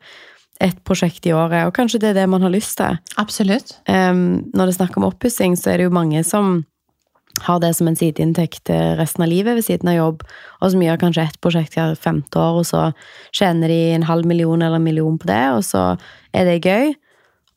et 0.63 0.79
prosjekt 0.87 1.27
i 1.27 1.33
året, 1.35 1.67
og 1.67 1.75
kanskje 1.75 1.99
det 2.01 2.09
er 2.09 2.15
det 2.21 2.29
man 2.31 2.41
har 2.41 2.49
lyst 2.49 2.79
til. 2.79 2.97
Absolutt. 3.21 3.75
Um, 3.85 4.49
når 4.55 4.65
det 4.65 4.73
er 4.73 4.77
snakk 4.79 4.97
om 4.97 5.05
oppussing, 5.05 5.53
så 5.59 5.69
er 5.69 5.77
det 5.77 5.85
jo 5.89 5.93
mange 5.93 6.23
som 6.25 6.63
har 7.41 7.59
det 7.59 7.73
som 7.73 7.87
en 7.89 7.97
sideinntekt 7.97 8.69
eh, 8.69 8.93
resten 8.99 9.23
av 9.25 9.31
livet 9.31 9.57
ved 9.57 9.65
siden 9.65 9.89
av 9.89 9.97
jobb, 9.97 10.25
og 10.61 10.73
som 10.73 10.83
gjør 10.85 10.99
kanskje 11.01 11.25
ett 11.25 11.39
prosjekt 11.41 11.77
hvert 11.77 12.01
femte 12.01 12.39
år, 12.39 12.59
og 12.61 12.67
så 12.69 12.83
tjener 13.33 13.71
de 13.71 13.79
en 13.95 14.05
halv 14.05 14.27
million 14.29 14.61
eller 14.61 14.77
en 14.77 14.85
million 14.85 15.17
på 15.17 15.29
det, 15.31 15.41
og 15.55 15.63
så 15.65 15.95
er 16.33 16.49
det 16.49 16.61
gøy. 16.61 16.93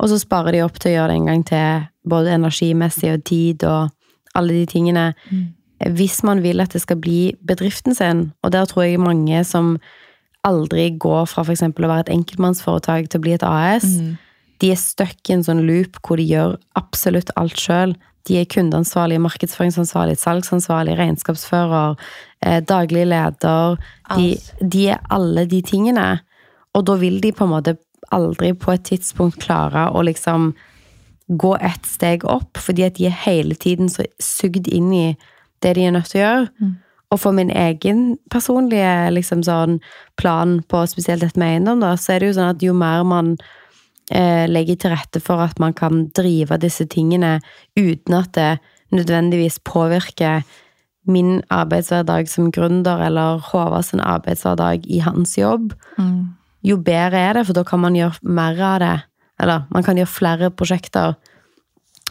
Og 0.00 0.10
så 0.12 0.18
sparer 0.20 0.52
de 0.52 0.64
opp 0.64 0.80
til 0.80 0.92
å 0.92 0.96
gjøre 0.96 1.12
det 1.12 1.20
en 1.20 1.28
gang 1.30 1.44
til, 1.48 1.86
både 2.06 2.34
energimessig 2.36 3.12
og 3.14 3.22
tid 3.26 3.64
og 3.66 3.92
alle 4.36 4.52
de 4.52 4.66
tingene. 4.68 5.06
Hvis 5.96 6.20
man 6.24 6.42
vil 6.44 6.60
at 6.60 6.76
det 6.76 6.82
skal 6.84 7.00
bli 7.00 7.34
bedriften 7.48 7.96
sin, 7.96 8.30
og 8.44 8.52
der 8.52 8.68
tror 8.68 8.84
jeg 8.84 9.00
mange 9.00 9.40
som 9.44 9.78
aldri 10.46 10.90
går 11.00 11.24
fra 11.26 11.42
eksempel 11.50 11.86
å 11.86 11.90
være 11.90 12.06
et 12.06 12.14
enkeltmannsforetak 12.14 13.08
til 13.10 13.20
å 13.20 13.24
bli 13.24 13.34
et 13.34 13.46
AS, 13.46 13.88
de 14.62 14.72
er 14.72 14.80
stuck 14.80 15.28
i 15.28 15.36
en 15.36 15.44
sånn 15.46 15.64
loop 15.68 15.98
hvor 16.02 16.20
de 16.20 16.26
gjør 16.28 16.56
absolutt 16.78 17.32
alt 17.40 17.58
sjøl. 17.60 17.94
De 18.26 18.38
er 18.40 18.48
kundeansvarlig, 18.50 19.20
markedsføringsansvarlig, 19.22 20.16
salgsansvarlig, 20.18 20.96
regnskapsfører, 20.98 21.98
eh, 22.42 22.60
daglig 22.66 23.06
leder. 23.06 23.76
De, 24.16 24.32
de 24.60 24.86
er 24.94 25.02
alle 25.14 25.46
de 25.46 25.60
tingene. 25.62 26.08
Og 26.74 26.86
da 26.88 26.96
vil 27.00 27.20
de 27.22 27.32
på 27.32 27.46
en 27.46 27.54
måte 27.54 27.76
aldri 28.14 28.52
på 28.54 28.74
et 28.74 28.86
tidspunkt 28.86 29.38
klare 29.42 29.88
å 29.92 30.02
liksom 30.06 30.54
gå 31.26 31.54
ett 31.58 31.86
steg 31.86 32.24
opp, 32.30 32.58
fordi 32.62 32.84
at 32.86 32.98
de 32.98 33.08
er 33.08 33.22
hele 33.24 33.56
tiden 33.58 33.88
så 33.90 34.06
sugd 34.22 34.68
inn 34.70 34.92
i 34.94 35.06
det 35.64 35.74
de 35.74 35.86
er 35.86 35.94
nødt 35.94 36.12
til 36.12 36.20
å 36.20 36.24
gjøre. 36.24 36.74
Og 37.14 37.20
for 37.22 37.34
min 37.34 37.50
egen 37.50 38.16
personlige 38.30 39.10
liksom 39.14 39.44
sånn, 39.46 39.78
plan 40.18 40.58
på 40.70 40.82
spesielt 40.90 41.22
dette 41.22 41.38
med 41.38 41.54
eiendom, 41.54 41.82
da, 41.82 41.94
så 41.98 42.14
er 42.14 42.22
det 42.22 42.30
jo 42.30 42.38
sånn 42.38 42.54
at 42.54 42.62
jo 42.62 42.74
mer 42.74 43.04
man 43.06 43.36
legger 44.10 44.76
til 44.78 44.92
rette 44.94 45.18
for 45.18 45.42
at 45.42 45.58
man 45.58 45.72
kan 45.74 46.04
drive 46.14 46.60
disse 46.62 46.84
tingene 46.86 47.40
uten 47.74 48.14
at 48.14 48.32
det 48.38 48.52
nødvendigvis 48.94 49.58
påvirker 49.66 50.44
min 51.06 51.42
arbeidshverdag 51.50 52.28
som 52.28 52.52
gründer, 52.52 53.02
eller 53.06 53.38
Håvards 53.38 53.94
arbeidshverdag 53.94 54.86
i 54.86 54.98
hans 54.98 55.38
jobb, 55.38 55.74
Mm. 55.98 56.34
jo 56.64 56.76
bedre 56.76 57.18
er 57.18 57.32
det, 57.32 57.46
for 57.46 57.52
da 57.52 57.62
kan 57.62 57.80
man 57.80 57.94
gjøre 57.94 58.18
mer 58.22 58.60
av 58.60 58.78
det. 58.80 59.02
Eller 59.40 59.66
man 59.70 59.82
kan 59.82 59.96
gjøre 59.96 60.06
flere 60.06 60.50
prosjekter 60.50 61.14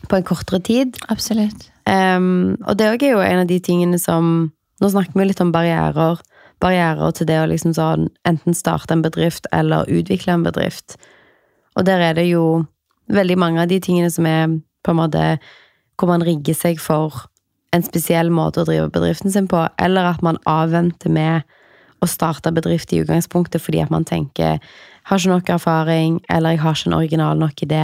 på 0.08 0.16
en 0.16 0.24
kortere 0.24 0.60
tid. 0.60 0.98
Absolutt. 1.10 1.72
Um, 1.86 2.58
og 2.68 2.78
det 2.78 3.04
er 3.04 3.12
jo 3.12 3.20
en 3.20 3.40
av 3.40 3.48
de 3.48 3.60
tingene 3.60 4.00
som 4.00 4.52
Nå 4.82 4.90
snakker 4.92 5.14
vi 5.16 5.24
litt 5.24 5.40
om 5.40 5.54
barrierer. 5.54 6.20
Barrierer 6.60 7.14
til 7.16 7.28
det 7.28 7.38
å 7.40 7.48
liksom 7.48 7.72
sånn 7.74 8.10
enten 8.28 8.54
starte 8.54 8.92
en 8.92 9.02
bedrift 9.02 9.48
eller 9.54 9.88
utvikle 9.88 10.34
en 10.34 10.44
bedrift. 10.44 10.98
Og 11.76 11.86
der 11.88 12.02
er 12.02 12.18
det 12.18 12.28
jo 12.30 12.64
veldig 13.12 13.38
mange 13.38 13.62
av 13.62 13.70
de 13.70 13.80
tingene 13.84 14.12
som 14.12 14.26
er 14.30 14.50
på 14.86 14.94
en 14.94 15.02
måte 15.02 15.24
hvor 15.96 16.12
man 16.12 16.24
rigger 16.26 16.56
seg 16.58 16.82
for 16.82 17.26
en 17.76 17.84
spesiell 17.84 18.32
måte 18.32 18.64
å 18.64 18.68
drive 18.68 18.90
bedriften 18.94 19.32
sin 19.32 19.48
på, 19.52 19.66
eller 19.82 20.08
at 20.14 20.24
man 20.24 20.40
avventer 20.48 21.12
med 21.12 21.44
å 22.04 22.08
starte 22.10 22.52
bedrift 22.56 22.92
i 22.94 23.02
utgangspunktet 23.04 23.64
fordi 23.64 23.82
at 23.84 23.92
man 23.94 24.06
tenker 24.08 24.60
har 25.06 25.22
ikke 25.22 25.30
nok 25.30 25.50
erfaring, 25.54 26.16
eller 26.34 26.56
jeg 26.56 26.62
har 26.64 26.78
ikke 26.78 26.90
en 26.90 26.98
original 26.98 27.38
nok 27.38 27.62
idé, 27.62 27.84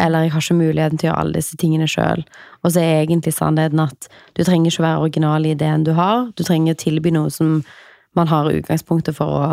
eller 0.00 0.22
jeg 0.22 0.32
har 0.32 0.44
ikke 0.44 0.54
muligheten 0.54 1.00
til 1.00 1.08
å 1.08 1.10
gjøre 1.10 1.22
alle 1.24 1.40
disse 1.40 1.56
tingene 1.58 1.88
sjøl. 1.90 2.22
Og 2.62 2.70
så 2.70 2.84
er 2.84 3.00
egentlig 3.00 3.32
sannheten 3.34 3.82
at 3.82 4.06
du 4.38 4.44
trenger 4.46 4.70
ikke 4.70 4.84
å 4.84 4.86
være 4.86 5.00
original 5.08 5.48
i 5.48 5.54
ideen 5.56 5.82
du 5.86 5.90
har, 5.98 6.28
du 6.38 6.44
trenger 6.46 6.76
å 6.76 6.78
tilby 6.78 7.10
noe 7.16 7.32
som 7.34 7.58
man 8.14 8.30
har 8.30 8.52
utgangspunktet 8.52 9.18
for 9.18 9.34
å 9.34 9.48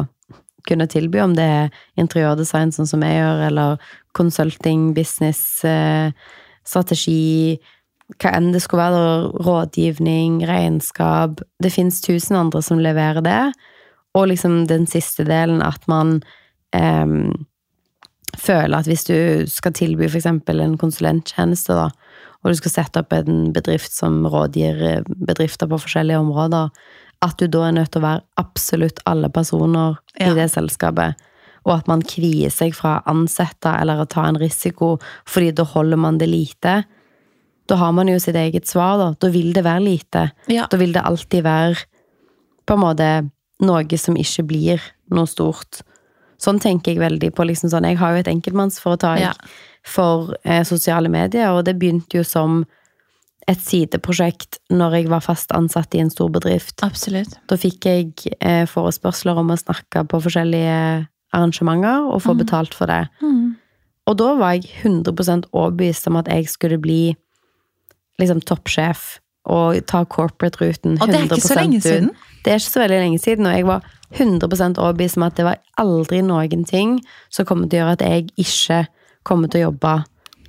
kunne 0.67 0.87
tilby, 0.91 1.21
om 1.23 1.33
det 1.37 1.45
er 1.45 1.79
interiørdesign 1.99 2.73
sånn 2.75 2.89
som 2.89 3.05
jeg 3.05 3.17
gjør, 3.19 3.41
eller 3.47 3.89
consulting, 4.17 4.91
business, 4.97 5.41
eh, 5.65 6.11
strategi, 6.67 7.57
hva 8.21 8.31
enn 8.37 8.53
det 8.53 8.61
skulle 8.63 8.85
være, 8.87 9.31
rådgivning, 9.43 10.39
regnskap 10.47 11.41
Det 11.59 11.73
fins 11.73 11.99
tusen 12.01 12.37
andre 12.39 12.61
som 12.63 12.79
leverer 12.79 13.23
det. 13.25 13.41
Og 14.15 14.29
liksom 14.31 14.65
den 14.69 14.87
siste 14.87 15.25
delen, 15.27 15.61
at 15.61 15.83
man 15.91 16.21
em, 16.73 17.45
føler 18.37 18.79
at 18.79 18.87
hvis 18.87 19.03
du 19.09 19.17
skal 19.51 19.75
tilby 19.75 20.07
f.eks. 20.07 20.25
en 20.25 20.77
konsulenttjeneste, 20.79 21.75
da, 21.75 21.89
og 22.43 22.53
du 22.53 22.59
skal 22.61 22.73
sette 22.73 23.01
opp 23.01 23.13
en 23.13 23.51
bedrift 23.53 23.91
som 23.91 24.21
rådgir 24.29 24.81
eh, 24.87 25.03
bedrifter 25.27 25.67
på 25.67 25.81
forskjellige 25.83 26.21
områder, 26.21 26.71
at 27.21 27.37
du 27.39 27.47
da 27.47 27.63
er 27.67 27.71
nødt 27.79 27.91
til 27.91 28.01
å 28.01 28.07
være 28.07 28.21
absolutt 28.37 28.99
alle 29.05 29.29
personer 29.29 29.97
Ja. 30.19 30.31
i 30.31 30.35
det 30.35 30.51
selskapet. 30.51 31.15
Og 31.65 31.73
at 31.79 31.87
man 31.87 32.01
kvier 32.01 32.49
seg 32.53 32.73
fra 32.75 32.99
å 33.01 33.09
ansette 33.11 33.73
eller 33.81 33.99
å 33.99 34.07
ta 34.09 34.25
en 34.27 34.37
risiko, 34.39 34.99
fordi 35.27 35.51
da 35.53 35.63
holder 35.63 35.97
man 35.97 36.17
det 36.17 36.29
lite. 36.29 36.85
Da 37.67 37.75
har 37.75 37.91
man 37.91 38.07
jo 38.07 38.17
sitt 38.19 38.35
eget 38.35 38.65
svar, 38.67 38.97
da. 38.97 39.13
Da 39.19 39.27
vil 39.29 39.51
det 39.53 39.63
være 39.65 39.83
lite. 39.83 40.31
Ja. 40.47 40.67
Da 40.71 40.77
vil 40.77 40.93
det 40.93 41.03
alltid 41.03 41.43
være 41.43 41.75
på 42.65 42.73
en 42.73 42.79
måte 42.79 43.29
noe 43.59 43.97
som 43.97 44.15
ikke 44.15 44.45
blir 44.47 44.81
noe 45.11 45.25
stort. 45.27 45.81
Sånn 46.39 46.59
tenker 46.61 46.93
jeg 46.93 46.99
veldig 47.01 47.33
på 47.33 47.43
liksom 47.47 47.69
sånn 47.71 47.83
Jeg 47.89 47.97
har 47.97 48.13
jo 48.13 48.19
et 48.19 48.27
enkeltmannsforetak 48.27 49.19
Ja. 49.19 49.33
for 49.83 50.35
eh, 50.45 50.63
sosiale 50.63 51.09
medier, 51.09 51.49
og 51.51 51.65
det 51.65 51.79
begynte 51.79 52.13
jo 52.19 52.23
som 52.23 52.65
et 53.47 53.61
sideprosjekt 53.63 54.59
når 54.73 54.97
jeg 54.99 55.11
var 55.11 55.23
fast 55.23 55.53
ansatt 55.55 55.95
i 55.95 56.01
en 56.03 56.11
stor 56.11 56.31
bedrift. 56.33 56.81
Absolutt. 56.83 57.37
Da 57.47 57.55
fikk 57.59 57.87
jeg 57.87 58.09
eh, 58.41 58.65
forespørsler 58.67 59.39
om 59.39 59.53
å 59.53 59.59
snakke 59.59 60.03
på 60.09 60.19
forskjellige 60.25 61.07
arrangementer 61.35 62.07
og 62.07 62.21
få 62.25 62.35
betalt 62.39 62.75
for 62.75 62.91
det. 62.91 63.05
Mm. 63.21 63.55
Og 64.07 64.17
da 64.19 64.33
var 64.39 64.55
jeg 64.55 64.67
100% 64.83 65.49
overbevist 65.51 66.07
om 66.11 66.19
at 66.19 66.29
jeg 66.31 66.47
skulle 66.51 66.79
bli 66.81 67.01
liksom 68.21 68.41
toppsjef 68.47 69.17
og 69.47 69.79
ta 69.87 70.03
corporate-ruten 70.03 70.97
100 70.97 71.03
Og 71.03 71.11
det 71.11 71.19
er 71.19 71.29
ikke 71.29 71.47
så 71.47 71.59
lenge 71.59 71.79
ut. 71.79 71.83
siden. 71.83 72.11
Det 72.43 72.51
er 72.51 72.59
ikke 72.59 72.73
så 72.73 72.83
veldig 72.83 72.99
lenge 72.99 73.19
siden, 73.19 73.47
og 73.47 73.55
jeg 73.55 73.67
var 73.67 73.87
100% 74.15 74.79
overbevist 74.79 75.17
om 75.19 75.23
at 75.27 75.37
det 75.37 75.45
var 75.47 75.61
aldri 75.79 76.21
noen 76.23 76.63
ting 76.67 76.97
som 77.29 77.47
kommer 77.47 77.67
til 77.67 77.79
å 77.79 77.85
gjøre 77.85 77.97
at 77.97 78.05
jeg 78.07 78.27
ikke 78.39 78.85
kommer 79.27 79.51
til 79.51 79.61
å 79.61 79.67
jobbe 79.69 79.93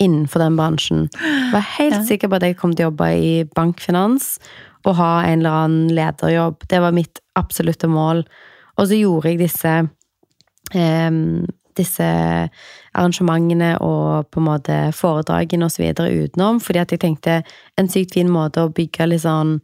innenfor 0.01 0.39
den 0.45 0.57
bransjen. 0.59 1.09
Jeg 1.15 1.53
var 1.53 1.67
helt 1.79 1.95
Ja. 1.95 2.03
sikker 2.05 2.29
på 2.29 2.37
at 2.37 2.43
jeg 2.43 2.57
kom 2.57 2.75
til 2.75 2.87
å 2.87 2.91
jobbe 2.91 3.09
i 3.19 3.45
bankfinans 3.57 4.39
og 4.87 4.95
ha 4.97 5.23
en 5.25 5.41
eller 5.41 5.51
annen 5.51 5.89
lederjobb. 5.91 6.67
Det 6.69 6.81
var 6.81 6.93
mitt 6.93 7.21
absolutte 7.37 7.89
mål. 7.89 8.25
Og 8.79 8.87
så 8.89 8.99
gjorde 8.99 9.31
jeg 9.33 9.39
disse 9.39 9.89
em, 10.75 11.47
disse 11.79 12.05
arrangementene 12.95 13.77
og 13.81 14.29
på 14.33 14.41
en 14.41 14.47
måte 14.49 14.77
foredragene 14.97 15.69
videre 15.79 16.11
utenom, 16.27 16.61
fordi 16.61 16.81
at 16.83 16.91
jeg 16.95 17.01
tenkte 17.05 17.43
en 17.79 17.89
sykt 17.89 18.15
fin 18.15 18.29
måte 18.29 18.65
å 18.65 18.73
bygge 18.75 19.07
litt 19.09 19.23
sånn 19.23 19.61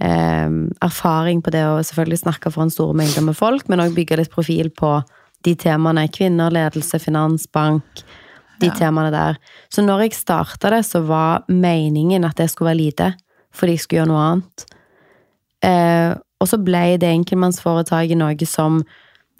eh, 0.00 0.48
erfaring 0.86 1.42
på 1.42 1.50
det 1.50 1.64
å 1.66 1.80
selvfølgelig 1.82 2.22
snakke 2.22 2.52
foran 2.54 2.70
store 2.70 2.94
mengder 2.94 3.22
med 3.26 3.36
folk, 3.38 3.68
men 3.68 3.82
òg 3.82 3.96
bygge 3.96 4.20
litt 4.20 4.30
profil 4.30 4.70
på 4.70 5.02
de 5.46 5.54
temaene. 5.58 6.08
Kvinner, 6.14 6.50
ledelse, 6.54 6.98
finans, 7.02 7.46
bank. 7.50 7.82
De 8.60 8.66
Ja. 8.66 8.74
temaene 8.74 9.10
der. 9.12 9.38
Så 9.70 9.82
når 9.84 10.00
jeg 10.02 10.12
starta 10.18 10.70
det, 10.70 10.84
så 10.84 11.04
var 11.06 11.44
meningen 11.48 12.24
at 12.24 12.36
det 12.36 12.50
skulle 12.50 12.70
være 12.74 12.84
lite, 12.84 13.14
fordi 13.52 13.72
jeg 13.72 13.80
skulle 13.80 14.00
gjøre 14.02 14.08
noe 14.08 14.24
annet. 14.32 14.64
Eh, 15.62 16.14
og 16.40 16.48
så 16.48 16.58
ble 16.62 16.96
det 16.98 17.08
enkeltmannsforetaket 17.08 18.16
noe 18.16 18.46
som 18.46 18.84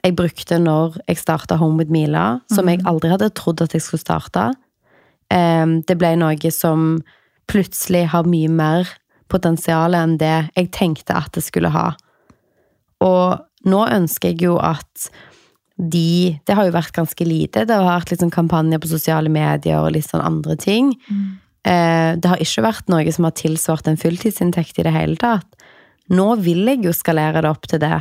jeg 0.05 0.15
brukte 0.17 0.59
når 0.59 0.99
jeg 1.09 1.17
starta 1.19 1.57
Home 1.59 1.79
with 1.79 1.91
Mila, 1.91 2.41
som 2.51 2.67
jeg 2.69 2.81
aldri 2.87 3.11
hadde 3.11 3.31
trodd 3.35 3.61
at 3.63 3.73
jeg 3.75 3.83
skulle 3.83 4.01
starte. 4.03 4.53
Eh, 5.31 5.67
det 5.87 5.99
ble 5.99 6.17
noe 6.17 6.51
som 6.55 7.03
plutselig 7.49 8.09
har 8.09 8.25
mye 8.25 8.49
mer 8.49 8.89
potensial 9.29 9.95
enn 9.95 10.17
det 10.19 10.51
jeg 10.57 10.71
tenkte 10.71 11.17
at 11.17 11.33
det 11.33 11.43
skulle 11.45 11.71
ha. 11.71 11.95
Og 13.01 13.39
nå 13.69 13.87
ønsker 13.89 14.33
jeg 14.33 14.43
jo 14.43 14.59
at 14.59 15.11
de 15.79 16.39
Det 16.45 16.55
har 16.59 16.67
jo 16.67 16.73
vært 16.75 16.93
ganske 16.93 17.25
lite. 17.25 17.65
Det 17.65 17.75
har 17.75 17.87
vært 17.87 18.11
litt 18.11 18.21
sånn 18.21 18.35
kampanjer 18.35 18.81
på 18.83 18.91
sosiale 18.91 19.31
medier 19.31 19.79
og 19.79 19.93
litt 19.95 20.09
sånn 20.09 20.25
andre 20.27 20.57
ting. 20.59 20.93
Mm. 21.09 21.39
Det 22.19 22.25
har 22.31 22.41
ikke 22.41 22.63
vært 22.65 22.89
noe 22.89 23.13
som 23.13 23.27
har 23.27 23.35
tilsvart 23.37 23.87
en 23.91 23.99
fulltidsinntekt 24.01 24.79
i 24.81 24.85
det 24.87 24.93
hele 24.95 25.17
tatt. 25.21 25.47
Nå 26.09 26.31
vil 26.41 26.65
jeg 26.71 26.83
jo 26.87 26.93
skalere 26.97 27.43
det 27.45 27.51
opp 27.51 27.67
til 27.69 27.83
det. 27.83 27.99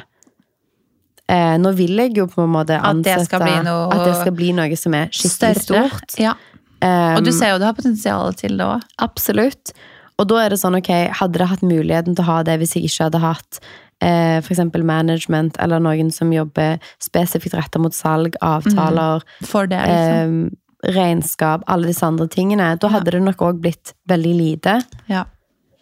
Eh, 1.27 1.57
Nå 1.59 1.73
vil 1.75 1.97
jeg 1.99 2.13
jo 2.15 2.27
på 2.31 2.45
en 2.45 2.53
måte 2.53 2.77
At 2.79 3.01
det 3.03 3.17
skal 3.27 3.41
ansette 3.43 3.43
bli 3.43 3.55
noe 3.67 3.87
At 3.91 4.03
det 4.07 4.13
skal 4.21 4.35
bli 4.37 4.51
noe 4.55 4.77
som 4.79 4.93
er 4.95 5.09
skikkelig 5.11 5.59
Større. 5.65 5.89
stort. 5.89 6.15
Ja. 6.23 6.35
Eh, 6.79 7.15
Og 7.17 7.25
du 7.25 7.33
ser 7.35 7.51
jo 7.51 7.59
du 7.59 7.65
har 7.67 7.75
potensial 7.75 8.31
til 8.39 8.55
det 8.57 8.63
òg. 8.65 8.85
Absolutt. 9.03 9.73
Og 10.17 10.29
da 10.31 10.37
er 10.45 10.49
det 10.53 10.59
sånn, 10.61 10.77
ok, 10.79 11.11
hadde 11.19 11.37
det 11.41 11.49
hatt 11.51 11.65
muligheten 11.67 12.15
til 12.15 12.23
å 12.23 12.29
ha 12.31 12.37
det 12.47 12.55
hvis 12.61 12.73
jeg 12.77 12.87
ikke 12.87 13.09
hadde 13.09 13.19
hatt 13.21 13.59
eh, 14.01 14.37
eksempel 14.41 14.83
management, 14.83 15.57
eller 15.59 15.79
noen 15.79 16.11
som 16.13 16.31
jobber 16.31 16.77
spesifikt 17.01 17.55
rettet 17.57 17.81
mot 17.81 17.93
salg, 17.93 18.35
avtaler, 18.41 19.23
For 19.43 19.65
det, 19.67 19.79
liksom. 19.79 20.47
eh, 20.85 20.93
regnskap, 20.93 21.63
alle 21.67 21.87
disse 21.87 22.05
andre 22.05 22.27
tingene, 22.27 22.77
da 22.79 22.87
Ja. 22.87 22.93
hadde 22.99 23.11
det 23.11 23.21
nok 23.23 23.37
òg 23.37 23.61
blitt 23.61 23.93
veldig 24.07 24.35
lite. 24.37 24.81
ja. 25.09 25.25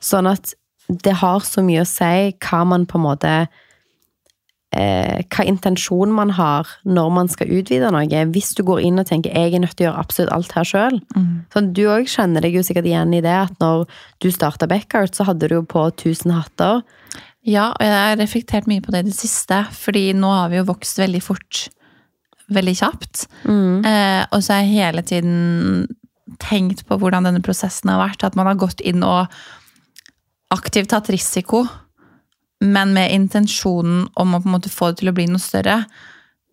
Sånn 0.02 0.28
at 0.32 0.54
det 1.02 1.14
har 1.16 1.40
så 1.40 1.64
mye 1.66 1.82
å 1.82 1.88
si 1.88 2.32
hva 2.40 2.66
man 2.68 2.86
på 2.86 2.96
en 3.00 3.02
måte 3.08 3.48
eh, 4.78 5.22
Hva 5.32 5.46
intensjon 5.48 6.12
man 6.12 6.30
har 6.36 6.68
når 6.86 7.12
man 7.16 7.28
skal 7.32 7.48
utvide 7.48 7.90
noe. 7.92 8.06
Hvis 8.32 8.54
du 8.58 8.64
går 8.64 8.82
inn 8.84 9.00
og 9.00 9.08
tenker 9.08 9.34
jeg 9.34 9.54
er 9.56 9.60
nødt 9.64 9.76
til 9.78 9.88
å 9.88 9.92
gjøre 9.92 10.04
absolutt 10.04 10.32
alt 10.36 10.52
her 10.58 10.64
sjøl. 10.68 11.00
Mm. 11.16 11.46
Sånn, 11.54 11.74
du 11.74 11.84
òg 11.88 12.06
kjenner 12.12 12.42
deg 12.42 12.54
jo 12.58 12.62
sikkert 12.62 12.86
igjen 12.90 13.14
i 13.16 13.22
det 13.22 13.34
at 13.50 13.56
når 13.64 13.86
du 14.22 14.30
starta 14.32 14.68
Backart, 14.68 15.16
så 15.16 15.26
hadde 15.30 15.48
du 15.48 15.56
jo 15.56 15.64
på 15.64 15.86
1000 15.96 16.32
hatter. 16.36 16.84
Ja, 17.46 17.70
og 17.76 17.86
jeg 17.86 17.94
har 17.94 18.18
reflektert 18.18 18.70
mye 18.70 18.82
på 18.82 18.94
det 18.94 19.04
i 19.04 19.10
det 19.12 19.18
siste, 19.18 19.62
fordi 19.78 20.10
nå 20.18 20.32
har 20.34 20.50
vi 20.50 20.58
jo 20.58 20.70
vokst 20.72 20.98
veldig 21.02 21.22
fort. 21.22 21.68
Veldig 22.54 22.74
kjapt. 22.78 23.28
Eh, 23.86 24.24
og 24.34 24.42
så 24.42 24.56
har 24.56 24.66
jeg 24.66 24.80
hele 24.80 25.04
tiden 25.06 25.86
tenkt 26.42 26.84
på 26.90 26.98
hvordan 27.02 27.28
denne 27.28 27.44
prosessen 27.46 27.92
har 27.94 28.02
vært. 28.02 28.26
At 28.26 28.38
man 28.38 28.50
har 28.50 28.58
gått 28.62 28.82
inn 28.82 29.06
og 29.06 29.30
aktivt 30.54 30.90
tatt 30.94 31.10
risiko, 31.14 31.64
men 32.66 32.94
med 32.96 33.14
intensjonen 33.14 34.08
om 34.16 34.36
å 34.36 34.42
på 34.42 34.50
en 34.50 34.56
måte 34.58 34.74
få 34.74 34.92
det 34.92 35.04
til 35.04 35.12
å 35.12 35.16
bli 35.18 35.28
noe 35.30 35.42
større. 35.42 35.84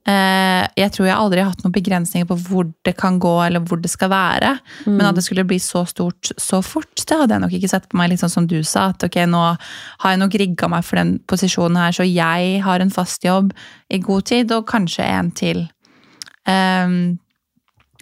Eh, 0.02 0.64
jeg 0.74 0.90
tror 0.96 1.06
jeg 1.06 1.14
aldri 1.14 1.42
har 1.42 1.52
hatt 1.52 1.62
noen 1.62 1.74
begrensninger 1.76 2.26
på 2.26 2.36
hvor 2.48 2.66
det 2.86 2.96
kan 2.98 3.20
gå, 3.22 3.34
eller 3.44 3.62
hvor 3.62 3.78
det 3.82 3.90
skal 3.92 4.10
være. 4.10 4.56
Men 4.88 5.06
at 5.06 5.18
det 5.18 5.24
skulle 5.26 5.46
bli 5.46 5.60
så 5.62 5.84
stort 5.88 6.32
så 6.34 6.62
fort, 6.66 6.90
det 6.98 7.18
hadde 7.18 7.36
jeg 7.36 7.44
nok 7.44 7.56
ikke 7.58 7.70
sett 7.70 7.88
på 7.90 8.00
meg, 8.00 8.16
sånn 8.18 8.32
som 8.32 8.48
du 8.50 8.58
sa. 8.66 8.88
At 8.90 9.06
ok, 9.06 9.20
nå 9.30 9.42
har 9.52 10.14
jeg 10.14 10.22
nok 10.22 10.38
rigga 10.42 10.70
meg 10.72 10.86
for 10.86 10.98
den 10.98 11.16
posisjonen 11.30 11.78
her, 11.84 11.94
så 11.94 12.08
jeg 12.08 12.62
har 12.66 12.82
en 12.82 12.94
fast 12.94 13.26
jobb 13.26 13.54
i 13.92 14.02
god 14.02 14.30
tid, 14.32 14.54
og 14.56 14.66
kanskje 14.70 15.06
en 15.06 15.30
til. 15.38 15.66
Um, 16.50 17.20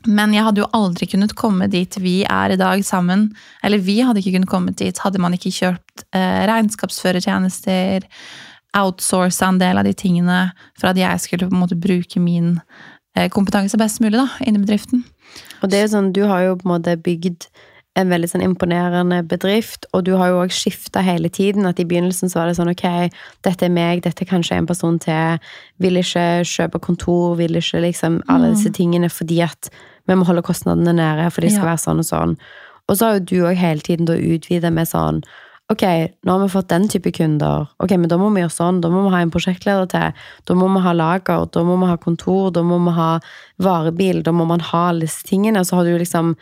men 0.08 0.32
jeg 0.32 0.46
hadde 0.46 0.62
jo 0.62 0.70
aldri 0.76 1.04
kunnet 1.10 1.34
komme 1.36 1.66
dit 1.68 1.96
vi 2.00 2.22
er 2.24 2.54
i 2.54 2.60
dag 2.60 2.80
sammen. 2.86 3.28
Eller 3.66 3.82
vi 3.84 3.98
hadde 4.00 4.22
ikke 4.22 4.38
kunnet 4.38 4.50
komme 4.50 4.72
dit 4.72 5.00
hadde 5.04 5.20
man 5.20 5.36
ikke 5.36 5.52
kjørt 5.52 6.04
eh, 6.16 6.46
regnskapsførertjenester, 6.48 8.06
outsourca 8.76 9.48
en 9.48 9.58
del 9.58 9.78
av 9.80 9.84
de 9.84 9.92
tingene 9.94 10.52
for 10.78 10.90
at 10.92 10.96
jeg 11.00 11.20
skulle 11.24 11.48
på 11.48 11.54
en 11.56 11.62
måte 11.64 11.78
bruke 11.80 12.20
min 12.22 12.60
eh, 13.16 13.28
kompetanse 13.32 13.78
best 13.80 14.00
mulig 14.00 14.18
da, 14.20 14.28
inn 14.46 14.56
i 14.56 14.62
bedriften. 14.62 15.04
Og 15.62 15.70
det 15.70 15.78
er 15.78 15.86
jo 15.88 15.94
sånn, 15.96 16.12
du 16.14 16.24
har 16.30 16.44
jo 16.46 16.56
på 16.60 16.68
en 16.68 16.74
måte 16.76 16.96
bygd 17.00 17.48
en 17.98 18.08
veldig 18.08 18.28
sånn 18.30 18.44
imponerende 18.46 19.18
bedrift, 19.26 19.84
og 19.92 20.04
du 20.06 20.12
har 20.16 20.30
jo 20.30 20.38
òg 20.44 20.52
skifta 20.54 21.02
hele 21.02 21.28
tiden. 21.28 21.66
At 21.66 21.80
i 21.82 21.84
begynnelsen 21.84 22.30
så 22.30 22.38
var 22.38 22.46
det 22.48 22.54
sånn 22.56 22.70
ok, 22.70 23.10
dette 23.42 23.66
er 23.66 23.72
meg, 23.74 24.04
dette 24.06 24.22
er 24.24 24.30
kanskje 24.30 24.56
en 24.60 24.68
person 24.70 24.98
til. 25.02 25.40
Vil 25.82 25.98
ikke 25.98 26.46
kjøpe 26.46 26.80
kontor, 26.86 27.34
vil 27.40 27.58
ikke 27.58 27.82
liksom 27.82 28.20
alle 28.30 28.52
disse 28.54 28.70
tingene 28.78 29.10
fordi 29.10 29.40
at 29.42 29.72
vi 30.06 30.16
må 30.16 30.24
holde 30.26 30.46
kostnadene 30.46 30.94
nede, 30.96 31.26
for 31.34 31.42
de 31.42 31.50
skal 31.50 31.66
Ja. 31.66 31.74
være 31.74 31.82
sånn 31.82 31.98
og 31.98 32.06
sånn. 32.06 32.36
Og 32.88 32.96
så 32.96 33.04
har 33.06 33.18
jo 33.18 33.26
du 33.26 33.36
òg 33.50 33.56
hele 33.58 33.80
tiden 33.80 34.06
da 34.06 34.14
utvida 34.14 34.70
med 34.72 34.86
sånn 34.88 35.22
Ok, 35.70 35.82
nå 36.26 36.34
har 36.34 36.40
vi 36.42 36.50
fått 36.50 36.70
den 36.72 36.88
type 36.90 37.12
kunder. 37.14 37.68
Ok, 37.78 37.92
men 37.94 38.10
da 38.10 38.18
må 38.18 38.32
vi 38.34 38.42
gjøre 38.42 38.54
sånn. 38.54 38.80
Da 38.82 38.90
må 38.90 39.04
vi 39.04 39.12
ha 39.14 39.20
en 39.22 39.30
prosjektleder 39.30 39.86
til. 39.92 40.22
Da 40.48 40.56
må 40.58 40.66
vi 40.74 40.82
ha 40.82 40.94
lager. 40.96 41.44
Da 41.54 41.62
må 41.66 41.76
vi 41.78 41.90
ha 41.92 41.98
kontor. 42.00 42.50
Da 42.56 42.64
må 42.66 42.80
vi 42.88 42.94
ha 42.96 43.10
varebil. 43.62 44.24
Da 44.26 44.34
må 44.34 44.48
man 44.50 44.64
ha 44.72 44.88
alle 44.90 45.06
disse 45.06 45.22
tingene. 45.28 45.62
Og 45.62 45.68
så 45.68 45.78
har 45.78 45.86
du 45.86 45.94
liksom 46.00 46.34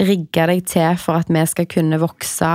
rigga 0.00 0.46
deg 0.48 0.64
til 0.72 0.96
for 0.96 1.20
at 1.20 1.28
vi 1.28 1.42
skal 1.50 1.68
kunne 1.68 2.00
vokse 2.00 2.54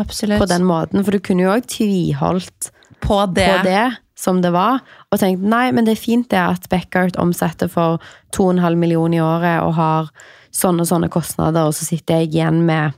Absolutt. 0.00 0.40
på 0.40 0.48
den 0.48 0.64
måten. 0.64 1.04
For 1.04 1.12
du 1.12 1.20
kunne 1.20 1.44
jo 1.44 1.52
òg 1.52 1.68
tviholdt 1.68 2.72
På 3.04 3.26
det. 3.28 3.44
på 3.44 3.68
det 3.68 3.84
som 4.22 4.40
det 4.42 4.52
var, 4.54 4.80
og 5.10 5.18
tenkt 5.18 5.42
nei, 5.42 5.72
men 5.74 5.86
det 5.86 5.96
er 5.96 6.02
fint 6.02 6.28
det 6.30 6.38
at 6.38 6.68
Beckart 6.70 7.16
omsetter 7.18 7.66
for 7.70 7.98
2,5 8.36 8.76
millioner 8.78 9.18
i 9.18 9.24
året 9.24 9.64
og 9.64 9.74
har 9.74 10.10
sånne 10.54 10.84
og 10.84 10.90
sånne 10.92 11.08
kostnader, 11.10 11.66
og 11.66 11.74
så 11.74 11.88
sitter 11.88 12.20
jeg 12.20 12.30
igjen 12.30 12.60
med 12.68 12.94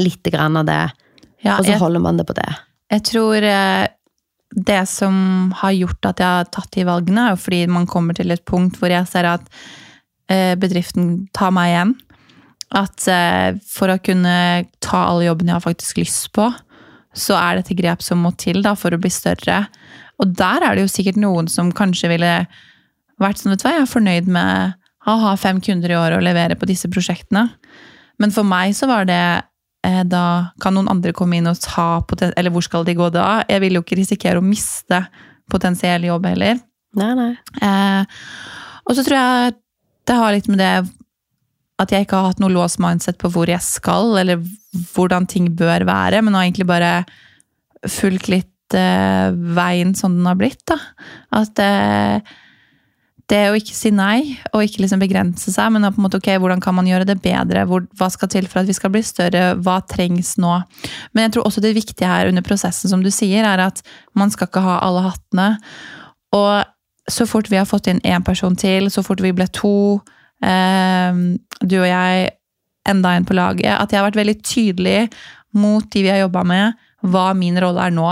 litt 0.00 0.26
grann 0.32 0.58
av 0.58 0.66
det, 0.66 0.80
Ja, 1.42 1.58
og 1.58 1.66
så 1.66 1.74
jeg, 1.74 1.82
holder 1.82 2.02
man 2.04 2.20
det 2.20 2.26
på 2.28 2.36
det. 2.38 2.48
jeg 2.92 3.04
tror 3.08 3.46
eh, 3.46 3.86
det 4.52 4.82
som 4.90 5.52
har 5.62 5.74
gjort 5.74 6.10
at 6.10 6.20
jeg 6.22 6.38
har 6.38 6.50
tatt 6.52 6.72
de 6.76 6.86
valgene, 6.86 7.26
er 7.26 7.34
jo 7.34 7.42
fordi 7.44 7.62
man 7.72 7.88
kommer 7.90 8.16
til 8.16 8.34
et 8.34 8.44
punkt 8.48 8.78
hvor 8.78 8.92
jeg 8.92 9.08
ser 9.10 9.28
at 9.30 9.46
eh, 10.30 10.54
bedriften 10.60 11.28
tar 11.34 11.54
meg 11.54 11.72
igjen. 11.72 11.94
At 12.78 13.08
eh, 13.10 13.60
for 13.68 13.92
å 13.92 14.00
kunne 14.04 14.34
ta 14.84 15.06
alle 15.08 15.26
jobbene 15.28 15.52
jeg 15.52 15.58
har 15.58 15.66
faktisk 15.66 16.02
lyst 16.02 16.30
på, 16.36 16.50
så 17.12 17.36
er 17.36 17.58
dette 17.58 17.76
grep 17.76 18.04
som 18.04 18.22
må 18.24 18.32
til 18.40 18.62
da, 18.64 18.74
for 18.78 18.94
å 18.94 19.00
bli 19.00 19.10
større. 19.12 19.64
Og 20.22 20.36
der 20.38 20.64
er 20.64 20.76
det 20.76 20.86
jo 20.86 20.92
sikkert 20.92 21.20
noen 21.20 21.48
som 21.50 21.72
kanskje 21.76 22.12
ville 22.12 22.36
vært 23.20 23.40
sånn, 23.40 23.52
vet 23.52 23.62
du 23.62 23.66
hva, 23.66 23.74
jeg 23.76 23.84
er 23.84 23.90
fornøyd 23.90 24.30
med 24.32 24.78
å 25.08 25.16
ha 25.24 25.32
fem 25.40 25.60
kunder 25.64 25.92
i 25.92 25.98
året 25.98 26.20
og 26.20 26.24
levere 26.24 26.56
på 26.58 26.68
disse 26.70 26.88
prosjektene. 26.92 27.48
Men 28.22 28.32
for 28.34 28.46
meg 28.46 28.76
så 28.78 28.86
var 28.90 29.08
det 29.08 29.22
da 29.82 30.52
kan 30.62 30.76
noen 30.76 30.90
andre 30.92 31.10
komme 31.10 31.40
inn 31.40 31.48
og 31.50 31.58
ta 31.58 32.04
Eller 32.36 32.52
hvor 32.54 32.62
skal 32.62 32.84
de 32.86 32.94
gå 32.94 33.08
da? 33.10 33.42
Jeg 33.50 33.64
vil 33.64 33.74
jo 33.74 33.82
ikke 33.82 33.98
risikere 33.98 34.38
å 34.38 34.44
miste 34.46 35.00
potensiell 35.50 36.06
jobb 36.06 36.28
heller. 36.30 36.60
Nei, 36.98 37.12
nei. 37.18 37.32
Eh, 37.64 38.18
og 38.86 38.96
så 38.96 39.04
tror 39.04 39.18
jeg 39.18 39.56
det 40.08 40.18
har 40.18 40.34
litt 40.34 40.50
med 40.50 40.60
det 40.60 40.72
at 41.82 41.92
jeg 41.92 42.06
ikke 42.06 42.18
har 42.18 42.32
hatt 42.32 42.42
noe 42.42 42.52
låst 42.52 42.80
mindset 42.82 43.18
på 43.18 43.30
hvor 43.32 43.50
jeg 43.50 43.62
skal, 43.64 44.12
eller 44.20 44.42
hvordan 44.92 45.26
ting 45.30 45.48
bør 45.58 45.86
være, 45.88 46.20
men 46.22 46.36
har 46.36 46.46
egentlig 46.46 46.68
bare 46.68 46.92
fulgt 47.90 48.28
litt 48.30 48.76
eh, 48.76 49.32
veien 49.56 49.94
som 49.98 50.14
den 50.18 50.28
har 50.28 50.38
blitt. 50.38 50.62
da. 50.70 50.78
At 51.40 51.62
eh, 51.62 52.34
det 53.30 53.42
å 53.48 53.56
ikke 53.56 53.74
si 53.76 53.92
nei, 53.94 54.34
og 54.52 54.64
ikke 54.64 54.82
liksom 54.82 55.00
begrense 55.02 55.52
seg, 55.54 55.70
men 55.72 55.86
på 55.86 56.00
en 56.00 56.06
måte, 56.06 56.18
ok, 56.20 56.28
hvordan 56.42 56.60
kan 56.62 56.74
man 56.76 56.88
gjøre 56.88 57.06
det 57.08 57.18
bedre? 57.22 57.64
Hvor, 57.68 57.84
hva 57.98 58.08
skal 58.12 58.30
til 58.32 58.48
for 58.50 58.62
at 58.62 58.68
vi 58.68 58.76
skal 58.76 58.92
bli 58.94 59.02
større? 59.06 59.44
Hva 59.62 59.78
trengs 59.88 60.34
nå? 60.42 60.58
Men 61.14 61.26
jeg 61.26 61.36
tror 61.36 61.48
også 61.48 61.62
det 61.64 61.74
viktige 61.76 62.10
her 62.10 62.28
under 62.30 62.44
prosessen, 62.46 62.90
som 62.92 63.04
du 63.04 63.10
sier, 63.14 63.46
er 63.48 63.62
at 63.68 63.82
man 64.18 64.32
skal 64.32 64.50
ikke 64.50 64.64
ha 64.64 64.80
alle 64.84 65.04
hattene. 65.06 65.48
Og 66.36 67.12
så 67.12 67.26
fort 67.28 67.50
vi 67.50 67.60
har 67.60 67.68
fått 67.68 67.90
inn 67.92 68.02
én 68.06 68.24
person 68.26 68.56
til, 68.58 68.90
så 68.92 69.04
fort 69.06 69.22
vi 69.24 69.34
ble 69.36 69.48
to, 69.54 70.00
eh, 70.44 71.22
du 71.62 71.76
og 71.80 71.88
jeg, 71.88 72.32
enda 72.88 73.14
en 73.14 73.28
på 73.28 73.36
laget, 73.38 73.70
at 73.76 73.92
jeg 73.92 74.00
har 74.00 74.08
vært 74.08 74.18
veldig 74.18 74.40
tydelig 74.42 74.98
mot 75.54 75.86
de 75.92 76.02
vi 76.02 76.10
har 76.10 76.24
jobba 76.24 76.42
med, 76.48 76.80
hva 77.06 77.28
min 77.38 77.58
rolle 77.62 77.86
er 77.86 77.94
nå. 77.94 78.08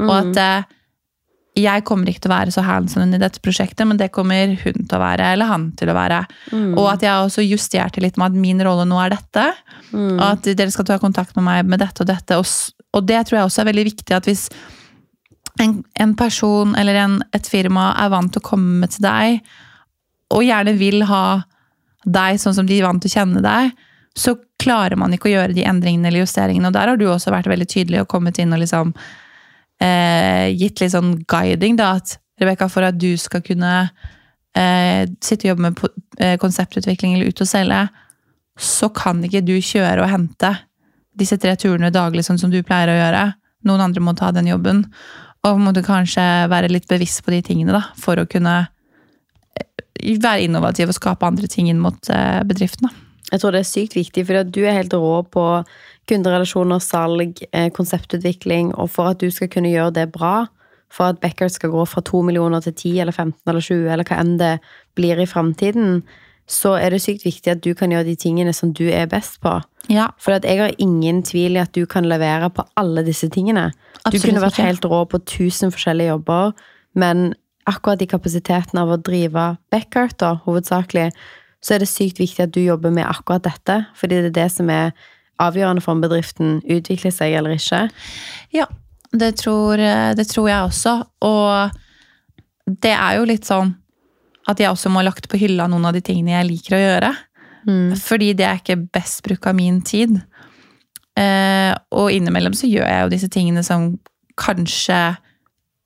Og 0.00 0.12
at 0.12 0.40
eh, 0.40 0.76
jeg 1.60 1.84
kommer 1.88 2.10
ikke 2.10 2.24
til 2.24 2.30
å 2.30 2.34
være 2.34 2.54
så 2.54 2.64
hands-on 2.66 3.14
i 3.16 3.20
dette 3.20 3.42
prosjektet, 3.44 3.86
men 3.88 4.00
det 4.00 4.10
kommer 4.14 4.54
hun 4.60 4.80
til 4.80 4.96
å 4.96 5.02
være, 5.02 5.30
eller 5.34 5.50
han 5.50 5.68
til 5.78 5.92
å 5.92 5.96
være. 5.96 6.22
Mm. 6.50 6.72
Og 6.74 6.88
at 6.92 7.04
jeg 7.06 7.28
også 7.28 7.44
justerte 7.46 8.02
litt 8.02 8.18
med 8.20 8.32
at 8.32 8.42
min 8.42 8.60
rolle 8.66 8.86
nå 8.88 8.98
er 9.02 9.14
dette. 9.14 9.46
Mm. 9.92 10.16
Og 10.16 10.26
at 10.26 10.50
dere 10.58 10.74
skal 10.74 10.88
ta 10.88 10.98
kontakt 11.02 11.36
med 11.38 11.46
meg 11.46 11.70
med 11.70 11.82
dette 11.82 12.04
og 12.04 12.10
dette. 12.10 12.40
Og, 12.40 12.84
og 12.96 13.08
det 13.08 13.24
tror 13.28 13.40
jeg 13.40 13.50
også 13.50 13.64
er 13.64 13.70
veldig 13.72 13.86
viktig 13.92 14.16
at 14.16 14.28
hvis 14.28 14.48
en, 15.60 15.80
en 16.00 16.16
person 16.16 16.74
eller 16.78 16.98
en, 17.00 17.18
et 17.36 17.48
firma 17.50 17.90
er 18.00 18.12
vant 18.12 18.32
til 18.32 18.42
å 18.42 18.48
komme 18.50 18.88
til 18.90 19.04
deg, 19.04 19.40
og 20.30 20.46
gjerne 20.46 20.76
vil 20.78 21.04
ha 21.10 21.24
deg 22.06 22.38
sånn 22.40 22.56
som 22.56 22.68
de 22.68 22.78
er 22.78 22.86
vant 22.86 23.02
til 23.02 23.10
å 23.10 23.16
kjenne 23.18 23.42
deg, 23.44 23.74
så 24.16 24.36
klarer 24.60 24.98
man 24.98 25.12
ikke 25.14 25.30
å 25.30 25.34
gjøre 25.34 25.56
de 25.56 25.64
endringene 25.66 26.10
eller 26.10 26.24
justeringene. 26.24 26.70
Og 26.70 26.76
der 26.76 26.92
har 26.92 27.00
du 27.00 27.06
også 27.08 27.32
vært 27.34 27.50
veldig 27.50 27.68
tydelig 27.70 28.02
og 28.02 28.10
kommet 28.12 28.38
inn 28.42 28.54
og 28.54 28.62
liksom 28.62 28.94
eh, 29.82 30.50
gitt 30.56 30.82
litt 30.82 30.94
sånn 30.94 31.16
guiding, 31.30 31.78
da, 31.80 31.94
at 32.00 32.18
Rebekka, 32.40 32.70
for 32.72 32.86
at 32.86 32.96
du 32.96 33.10
skal 33.20 33.42
kunne 33.44 33.74
eh, 34.56 35.04
sitte 35.20 35.46
og 35.46 35.52
jobbe 35.52 35.66
med 35.66 35.82
eh, 36.20 36.36
konseptutvikling 36.40 37.16
eller 37.16 37.32
ut 37.32 37.44
og 37.44 37.50
selge, 37.50 37.84
så 38.60 38.90
kan 38.92 39.20
ikke 39.24 39.44
du 39.44 39.56
kjøre 39.56 40.04
og 40.04 40.10
hente 40.12 40.54
disse 41.20 41.36
tre 41.40 41.52
turene 41.60 41.92
daglig, 41.92 42.24
sånn 42.26 42.40
som 42.40 42.52
du 42.52 42.60
pleier 42.64 42.92
å 42.92 42.96
gjøre. 42.98 43.24
Noen 43.68 43.84
andre 43.84 44.04
må 44.04 44.14
ta 44.16 44.30
den 44.32 44.48
jobben. 44.48 44.86
Og 45.48 45.60
må 45.60 45.72
du 45.72 45.80
kanskje 45.84 46.22
være 46.52 46.68
litt 46.72 46.88
bevisst 46.88 47.22
på 47.24 47.32
de 47.32 47.40
tingene, 47.44 47.72
da, 47.76 47.86
for 48.00 48.20
å 48.20 48.28
kunne 48.28 48.56
eh, 49.56 50.16
være 50.20 50.44
innovativ 50.46 50.92
og 50.92 50.96
skape 50.96 51.28
andre 51.28 51.48
ting 51.48 51.70
inn 51.72 51.80
mot 51.80 52.12
eh, 52.12 52.40
bedriften. 52.48 52.88
Da. 52.88 53.06
Jeg 53.30 53.42
tror 53.42 53.54
det 53.54 53.62
er 53.62 53.70
sykt 53.70 53.96
viktig, 53.96 54.24
for 54.26 54.44
du 54.44 54.60
er 54.64 54.76
helt 54.80 54.96
rå 54.96 55.20
på 55.32 55.44
kunderelasjoner, 56.10 56.82
salg, 56.82 57.44
eh, 57.52 57.70
konseptutvikling, 57.74 58.74
og 58.74 58.90
for 58.90 59.14
at 59.14 59.22
du 59.22 59.30
skal 59.30 59.48
kunne 59.52 59.72
gjøre 59.72 59.94
det 60.00 60.10
bra, 60.12 60.48
for 60.90 61.12
at 61.12 61.20
Beckert 61.22 61.54
skal 61.54 61.70
gå 61.70 61.84
fra 61.86 62.02
2 62.02 62.22
millioner 62.26 62.60
til 62.60 62.74
10 62.74 63.00
eller 63.00 63.14
15 63.14 63.38
eller 63.46 63.62
20, 63.62 63.92
eller 63.92 64.08
hva 64.08 64.18
enn 64.18 64.36
det 64.40 64.58
blir 64.98 65.22
i 65.22 65.28
framtiden, 65.30 66.02
så 66.50 66.74
er 66.82 66.90
det 66.90 67.02
sykt 67.04 67.22
viktig 67.22 67.52
at 67.52 67.60
du 67.62 67.70
kan 67.78 67.92
gjøre 67.94 68.08
de 68.08 68.16
tingene 68.18 68.52
som 68.56 68.72
du 68.74 68.88
er 68.90 69.06
best 69.10 69.38
på. 69.44 69.52
Ja, 69.90 70.08
For 70.18 70.34
at 70.34 70.44
jeg 70.44 70.58
har 70.58 70.74
ingen 70.82 71.22
tvil 71.22 71.54
i 71.56 71.62
at 71.62 71.72
du 71.76 71.84
kan 71.86 72.08
levere 72.10 72.50
på 72.50 72.64
alle 72.80 73.04
disse 73.06 73.30
tingene. 73.30 73.70
Du 74.10 74.18
kunne 74.18 74.42
vært 74.42 74.58
helt 74.58 74.84
rå 74.84 75.04
på 75.06 75.22
tusen 75.30 75.70
forskjellige 75.70 76.10
jobber, 76.10 76.52
men 76.98 77.34
akkurat 77.70 78.02
i 78.02 78.10
kapasiteten 78.10 78.80
av 78.82 78.90
å 78.90 78.98
drive 78.98 79.56
Beckert, 79.70 80.18
da, 80.18 80.40
hovedsakelig, 80.46 81.10
så 81.62 81.76
er 81.76 81.84
det 81.84 81.90
sykt 81.92 82.18
viktig 82.18 82.48
at 82.48 82.54
du 82.54 82.62
jobber 82.64 82.90
med 82.90 83.06
akkurat 83.06 83.44
dette, 83.44 83.84
fordi 83.94 84.22
det 84.24 84.32
er 84.32 84.38
det 84.42 84.50
som 84.52 84.70
er 84.72 84.94
avgjørende 85.40 85.84
for 85.84 85.96
om 85.96 86.04
bedriften 86.04 86.58
utvikler 86.64 87.14
seg 87.14 87.36
eller 87.38 87.56
ikke. 87.56 87.86
Ja, 88.56 88.66
det 89.10 89.34
tror, 89.40 89.80
det 90.16 90.26
tror 90.30 90.48
jeg 90.50 90.68
også. 90.68 90.94
Og 91.26 92.74
det 92.84 92.92
er 92.94 93.18
jo 93.18 93.28
litt 93.28 93.48
sånn 93.48 93.74
at 94.50 94.60
jeg 94.60 94.70
også 94.70 94.90
må 94.92 95.00
ha 95.00 95.08
lagt 95.08 95.28
på 95.30 95.38
hylla 95.40 95.66
noen 95.70 95.88
av 95.88 95.96
de 95.96 96.02
tingene 96.04 96.36
jeg 96.36 96.48
liker 96.48 96.76
å 96.76 96.82
gjøre. 96.82 97.10
Fordi 98.00 98.32
det 98.36 98.46
er 98.46 98.60
ikke 98.60 98.78
best 98.92 99.22
bruk 99.26 99.46
av 99.50 99.56
min 99.58 99.80
tid. 99.86 100.16
Eh, 101.18 101.72
og 101.92 102.12
innimellom 102.14 102.54
så 102.56 102.70
gjør 102.70 102.86
jeg 102.86 103.02
jo 103.02 103.12
disse 103.12 103.28
tingene 103.32 103.64
som 103.66 103.92
kanskje 104.40 105.18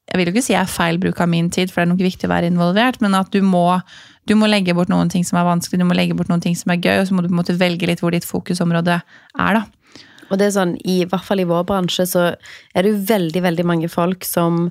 Jeg 0.05 0.21
vil 0.21 0.29
jo 0.29 0.35
ikke 0.35 0.45
si 0.45 0.55
er 0.55 0.69
feil 0.69 0.99
bruk 1.01 1.17
av 1.25 1.31
min 1.33 1.47
tid, 1.49 1.71
for 1.73 1.81
det 1.81 1.87
er 1.87 1.91
nok 1.95 2.03
viktig 2.05 2.29
å 2.29 2.31
være 2.35 2.51
involvert, 2.51 2.99
men 3.01 3.15
at 3.17 3.31
du 3.33 3.39
må, 3.41 3.81
du 4.29 4.35
må 4.39 4.49
legge 4.49 4.75
bort 4.77 4.91
noen 4.93 5.11
ting 5.13 5.25
som 5.27 5.39
er 5.41 5.47
vanskelig, 5.49 5.81
du 5.83 5.89
må 5.89 5.97
legge 5.97 6.17
bort 6.17 6.31
noen 6.33 6.43
ting 6.45 6.57
som 6.59 6.73
er 6.73 6.81
gøy, 6.81 6.99
og 7.01 7.09
så 7.09 7.17
må 7.17 7.25
du 7.25 7.31
på 7.31 7.35
en 7.37 7.41
måte 7.43 7.59
velge 7.61 7.89
litt 7.89 8.03
hvor 8.05 8.15
ditt 8.15 8.27
fokusområde 8.29 8.99
er, 9.01 9.59
da. 9.61 9.65
Og 10.31 10.41
det 10.41 10.49
er 10.49 10.55
sånn, 10.57 10.77
i 10.89 11.03
hvert 11.09 11.27
fall 11.27 11.43
i 11.43 11.49
vår 11.49 11.67
bransje, 11.69 12.07
så 12.09 12.31
er 12.33 12.85
det 12.85 12.93
jo 12.93 13.03
veldig, 13.11 13.43
veldig 13.45 13.67
mange 13.69 13.91
folk 13.93 14.25
som 14.27 14.69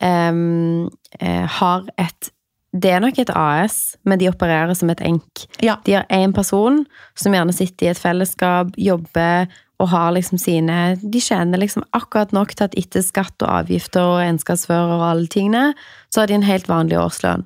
um, 0.00 0.88
har 1.20 1.84
et 2.00 2.30
Det 2.74 2.90
er 2.90 2.98
nok 3.04 3.18
et 3.22 3.30
AS, 3.38 3.94
men 4.02 4.18
de 4.18 4.26
opererer 4.26 4.74
som 4.74 4.90
et 4.90 5.02
enk. 5.06 5.44
Ja. 5.62 5.76
De 5.86 5.94
har 5.94 6.08
én 6.10 6.32
person 6.34 6.80
som 7.14 7.36
gjerne 7.36 7.54
sitter 7.54 7.86
i 7.86 7.90
et 7.92 8.00
fellesskap, 8.00 8.72
jobber 8.74 9.46
og 9.82 9.88
har 9.90 10.12
liksom 10.14 10.38
sine 10.38 10.96
De 11.02 11.20
tjener 11.20 11.58
liksom 11.58 11.82
akkurat 11.92 12.32
nok 12.32 12.54
til 12.54 12.68
at 12.68 12.76
etter 12.78 13.02
skatt 13.02 13.42
og 13.42 13.50
avgifter 13.50 14.04
og 14.06 14.20
regnskapsfører 14.20 14.92
og 14.94 15.06
alle 15.08 15.26
tingene, 15.26 15.74
så 16.14 16.22
har 16.22 16.30
de 16.30 16.36
en 16.38 16.46
helt 16.46 16.68
vanlig 16.68 16.98
årslønn. 17.00 17.42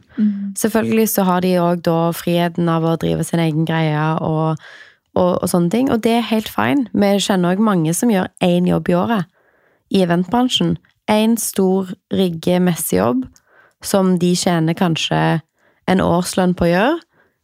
Selvfølgelig 0.59 1.09
så 1.09 1.25
har 1.25 1.41
de 1.41 1.55
òg 1.57 1.83
da 1.89 2.13
friheten 2.13 2.69
av 2.69 2.85
å 2.85 2.99
drive 3.01 3.25
sin 3.25 3.41
egen 3.41 3.65
greie 3.65 4.05
og, 4.21 4.61
og, 5.17 5.43
og 5.43 5.49
sånne 5.49 5.73
ting, 5.73 5.91
og 5.91 6.03
det 6.05 6.19
er 6.19 6.31
helt 6.31 6.49
fine. 6.53 6.89
Vi 6.93 7.19
kjenner 7.19 7.57
òg 7.57 7.65
mange 7.65 7.95
som 7.95 8.13
gjør 8.13 8.29
én 8.45 8.69
jobb 8.69 8.89
i 8.89 8.95
året 8.95 9.25
i 9.91 10.03
eventbransjen. 10.05 10.77
Én 11.09 11.39
stor 11.41 11.89
rigge-messejobb 12.13 13.25
som 13.83 14.19
de 14.19 14.35
tjener 14.37 14.77
kanskje 14.77 15.41
en 15.89 16.03
årslønn 16.05 16.53
på 16.59 16.67
å 16.67 16.73
gjøre, 16.73 16.99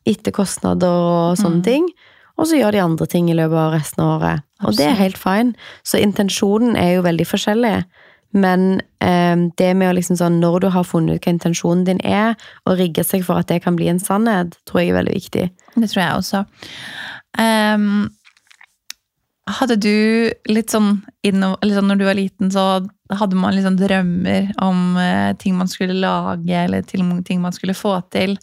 etter 0.05 0.35
kostnader 0.37 0.93
og 0.93 1.39
sånne 1.41 1.65
ting. 1.65 1.87
Og 2.35 2.49
så 2.51 2.59
gjør 2.59 2.75
de 2.75 2.83
andre 2.83 3.07
ting 3.11 3.29
i 3.31 3.37
løpet 3.37 3.61
av 3.61 3.77
resten 3.77 4.03
av 4.03 4.17
året. 4.17 4.47
Og 4.67 4.75
det 4.79 4.89
er 4.89 4.99
helt 4.99 5.21
fine. 5.21 5.55
Så 5.87 6.01
intensjonen 6.03 6.75
er 6.79 6.97
jo 6.97 7.05
veldig 7.07 7.27
forskjellig. 7.31 7.77
Men 8.35 8.81
eh, 9.05 9.37
det 9.59 9.71
med 9.79 9.93
å 9.93 9.95
liksom 9.95 10.19
sånn, 10.19 10.41
når 10.43 10.65
du 10.65 10.69
har 10.75 10.87
funnet 10.89 11.21
ut 11.21 11.29
hva 11.29 11.35
intensjonen 11.37 11.85
din 11.87 12.03
er, 12.03 12.35
og 12.67 12.81
rigge 12.81 13.05
seg 13.07 13.23
for 13.27 13.39
at 13.39 13.53
det 13.53 13.61
kan 13.63 13.79
bli 13.79 13.87
en 13.93 14.03
sannhet, 14.03 14.59
tror 14.67 14.83
jeg 14.83 14.91
er 14.91 14.99
veldig 14.99 15.15
viktig. 15.15 15.47
Det 15.77 15.91
tror 15.93 16.03
jeg 16.03 16.19
også. 16.19 16.43
Um, 17.39 17.89
hadde 19.55 19.79
du 19.79 19.95
litt 20.51 20.75
sånn, 20.75 20.97
inno, 21.27 21.55
sånn 21.63 21.91
når 21.91 22.01
du 22.01 22.05
var 22.09 22.19
liten, 22.19 22.51
så 22.51 22.83
hadde 23.15 23.39
man 23.39 23.55
litt 23.55 23.67
sånn 23.67 23.79
drømmer 23.79 24.51
om 24.65 24.99
uh, 24.99 25.31
ting 25.39 25.55
man 25.59 25.71
skulle 25.71 25.95
lage, 25.95 26.59
eller 26.65 26.83
til, 26.89 27.07
ting 27.29 27.43
man 27.45 27.55
skulle 27.55 27.77
få 27.79 28.01
til. 28.15 28.35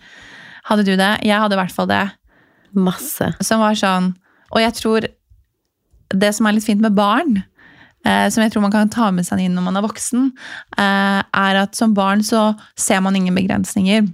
Hadde 0.69 0.87
du 0.87 0.93
det? 0.95 1.17
Jeg 1.25 1.41
hadde 1.41 1.57
i 1.57 1.61
hvert 1.65 1.75
fall 1.75 1.91
det. 1.91 2.05
Masse. 2.73 3.33
Som 3.43 3.63
var 3.63 3.77
sånn 3.77 4.13
Og 4.51 4.61
jeg 4.61 4.75
tror 4.77 5.07
det 6.11 6.31
som 6.35 6.47
er 6.47 6.57
litt 6.57 6.67
fint 6.67 6.81
med 6.83 6.91
barn, 6.91 7.37
eh, 8.03 8.27
som 8.27 8.43
jeg 8.43 8.51
tror 8.51 8.65
man 8.65 8.73
kan 8.73 8.89
ta 8.91 9.11
med 9.15 9.23
seg 9.23 9.39
inn 9.39 9.53
når 9.55 9.63
man 9.63 9.79
er 9.79 9.85
voksen, 9.85 10.25
eh, 10.75 11.21
er 11.23 11.59
at 11.61 11.77
som 11.77 11.93
barn 11.95 12.19
så 12.19 12.49
ser 12.75 12.99
man 12.99 13.15
ingen 13.15 13.37
begrensninger. 13.37 14.09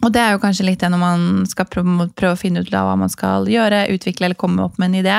Og 0.00 0.12
det 0.14 0.22
er 0.22 0.32
jo 0.32 0.40
kanskje 0.40 0.64
litt 0.64 0.80
det 0.80 0.88
når 0.92 1.02
man 1.02 1.26
skal 1.50 1.68
prøve, 1.68 2.08
prøve 2.16 2.36
å 2.36 2.40
finne 2.40 2.62
ut 2.62 2.70
hva 2.72 2.96
man 2.96 3.12
skal 3.12 3.44
gjøre, 3.50 3.88
utvikle 3.92 4.28
eller 4.28 4.40
komme 4.40 4.64
opp 4.64 4.78
med 4.78 4.92
en 4.92 5.00
idé. 5.02 5.18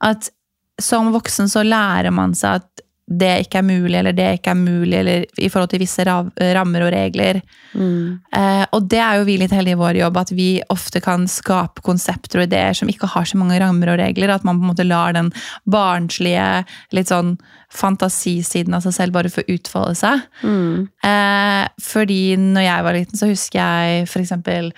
At 0.00 0.30
som 0.80 1.12
voksen 1.14 1.50
så 1.50 1.64
lærer 1.66 2.14
man 2.14 2.34
seg 2.38 2.62
at 2.62 2.84
det 3.08 3.30
ikke 3.46 3.62
er 3.62 3.64
mulig, 3.64 3.94
eller 3.96 4.12
det 4.12 4.26
ikke 4.36 4.52
er 4.52 4.58
mulig, 4.58 4.96
eller 4.98 5.24
i 5.40 5.48
forhold 5.48 5.70
til 5.72 5.80
visse 5.80 6.04
rammer 6.04 6.84
og 6.84 6.90
regler. 6.92 7.40
Eh, 8.36 8.64
og 8.76 8.88
det 8.92 9.00
er 9.00 9.18
jo 9.18 9.26
vi 9.28 9.38
litt 9.40 9.54
heldige 9.54 9.78
i 9.78 9.80
vår 9.80 10.00
jobb, 10.02 10.18
at 10.20 10.32
vi 10.36 10.48
ofte 10.74 11.00
kan 11.04 11.24
skape 11.30 11.84
konsepter 11.86 12.42
og 12.42 12.48
ideer 12.48 12.76
som 12.76 12.90
ikke 12.92 13.08
har 13.14 13.28
så 13.28 13.40
mange 13.40 13.56
rammer 13.62 13.94
og 13.94 14.00
regler. 14.02 14.34
At 14.34 14.44
man 14.44 14.60
på 14.60 14.66
en 14.66 14.72
måte 14.74 14.86
lar 14.86 15.16
den 15.16 15.30
barnslige, 15.64 16.66
litt 16.96 17.08
sånn 17.12 17.38
fantasisiden 17.72 18.76
av 18.76 18.84
seg 18.84 18.96
selv 18.96 19.16
bare 19.16 19.32
få 19.32 19.46
utfolde 19.48 19.96
seg. 19.96 20.28
Eh, 21.08 21.64
fordi 21.88 22.22
når 22.42 22.68
jeg 22.68 22.86
var 22.88 23.00
liten, 23.00 23.20
så 23.20 23.30
husker 23.32 23.62
jeg 23.62 24.08
eksempel 24.20 24.72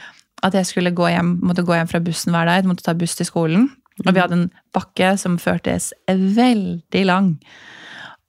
at 0.46 0.54
jeg 0.56 0.70
skulle 0.70 0.94
gå 0.96 1.10
hjem, 1.10 1.34
måtte 1.44 1.66
gå 1.66 1.74
hjem 1.76 1.90
fra 1.90 2.00
bussen 2.04 2.32
hver 2.32 2.46
dag. 2.46 2.62
Jeg 2.62 2.70
måtte 2.70 2.86
ta 2.86 2.94
buss 2.96 3.18
til 3.18 3.28
skolen. 3.28 3.68
Og 4.06 4.14
vi 4.14 4.22
hadde 4.22 4.38
en 4.38 4.48
bakke 4.72 5.12
som 5.20 5.36
føltes 5.40 5.90
veldig 6.08 7.04
lang. 7.04 7.34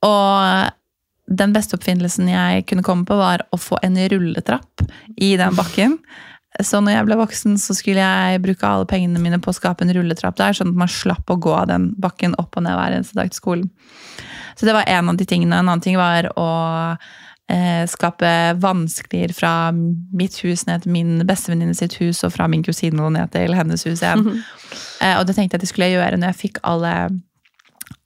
Og 0.06 0.72
den 1.32 1.54
beste 1.56 1.78
oppfinnelsen 1.78 2.30
jeg 2.32 2.66
kunne 2.70 2.86
komme 2.86 3.08
på, 3.08 3.16
var 3.20 3.46
å 3.54 3.60
få 3.60 3.80
en 3.86 3.98
rulletrapp 4.12 4.84
i 5.22 5.36
den 5.40 5.56
bakken. 5.58 5.98
Så 6.60 6.82
når 6.84 6.98
jeg 6.98 7.08
ble 7.08 7.18
voksen, 7.22 7.56
så 7.62 7.74
skulle 7.78 8.04
jeg 8.04 8.42
bruke 8.44 8.68
alle 8.68 8.88
pengene 8.90 9.22
mine 9.24 9.40
på 9.40 9.54
å 9.54 9.56
skape 9.56 9.86
en 9.86 9.94
rulletrapp 9.96 10.36
der, 10.40 10.58
sånn 10.58 10.74
at 10.74 10.82
man 10.84 10.92
slapp 10.92 11.32
å 11.32 11.40
gå 11.40 11.54
av 11.56 11.70
den 11.72 11.92
bakken 12.02 12.36
opp 12.42 12.58
og 12.60 12.66
ned 12.66 12.76
hver 12.76 12.98
eneste 12.98 13.16
dag 13.18 13.32
til 13.32 13.40
skolen. 13.40 13.70
Så 14.60 14.68
det 14.68 14.76
var 14.76 14.90
en 14.92 15.10
av 15.10 15.18
de 15.18 15.26
tingene. 15.26 15.56
En 15.56 15.70
annen 15.70 15.84
ting 15.84 15.96
var 15.98 16.28
å 16.36 16.50
eh, 17.48 17.88
skape 17.88 18.34
vanskeligere 18.60 19.38
fra 19.38 19.54
mitt 19.72 20.36
hus 20.44 20.68
ned 20.68 20.84
til 20.84 20.92
min 20.98 21.24
bestevenninne 21.28 21.78
sitt 21.78 21.96
hus, 22.02 22.20
og 22.28 22.36
fra 22.36 22.50
min 22.52 22.66
kusine 22.68 23.00
og 23.00 23.16
ned 23.16 23.32
til 23.34 23.56
hennes 23.58 23.88
hus 23.88 24.04
igjen. 24.04 24.28
Eh, 25.02 25.16
og 25.18 25.24
det 25.26 25.34
tenkte 25.34 25.56
jeg 25.56 25.58
at 25.58 25.64
det 25.64 25.68
skulle 25.72 25.88
jeg 25.90 25.96
gjøre 25.96 26.18
når 26.22 26.30
jeg 26.30 26.38
fikk 26.38 26.58
alle 26.70 26.92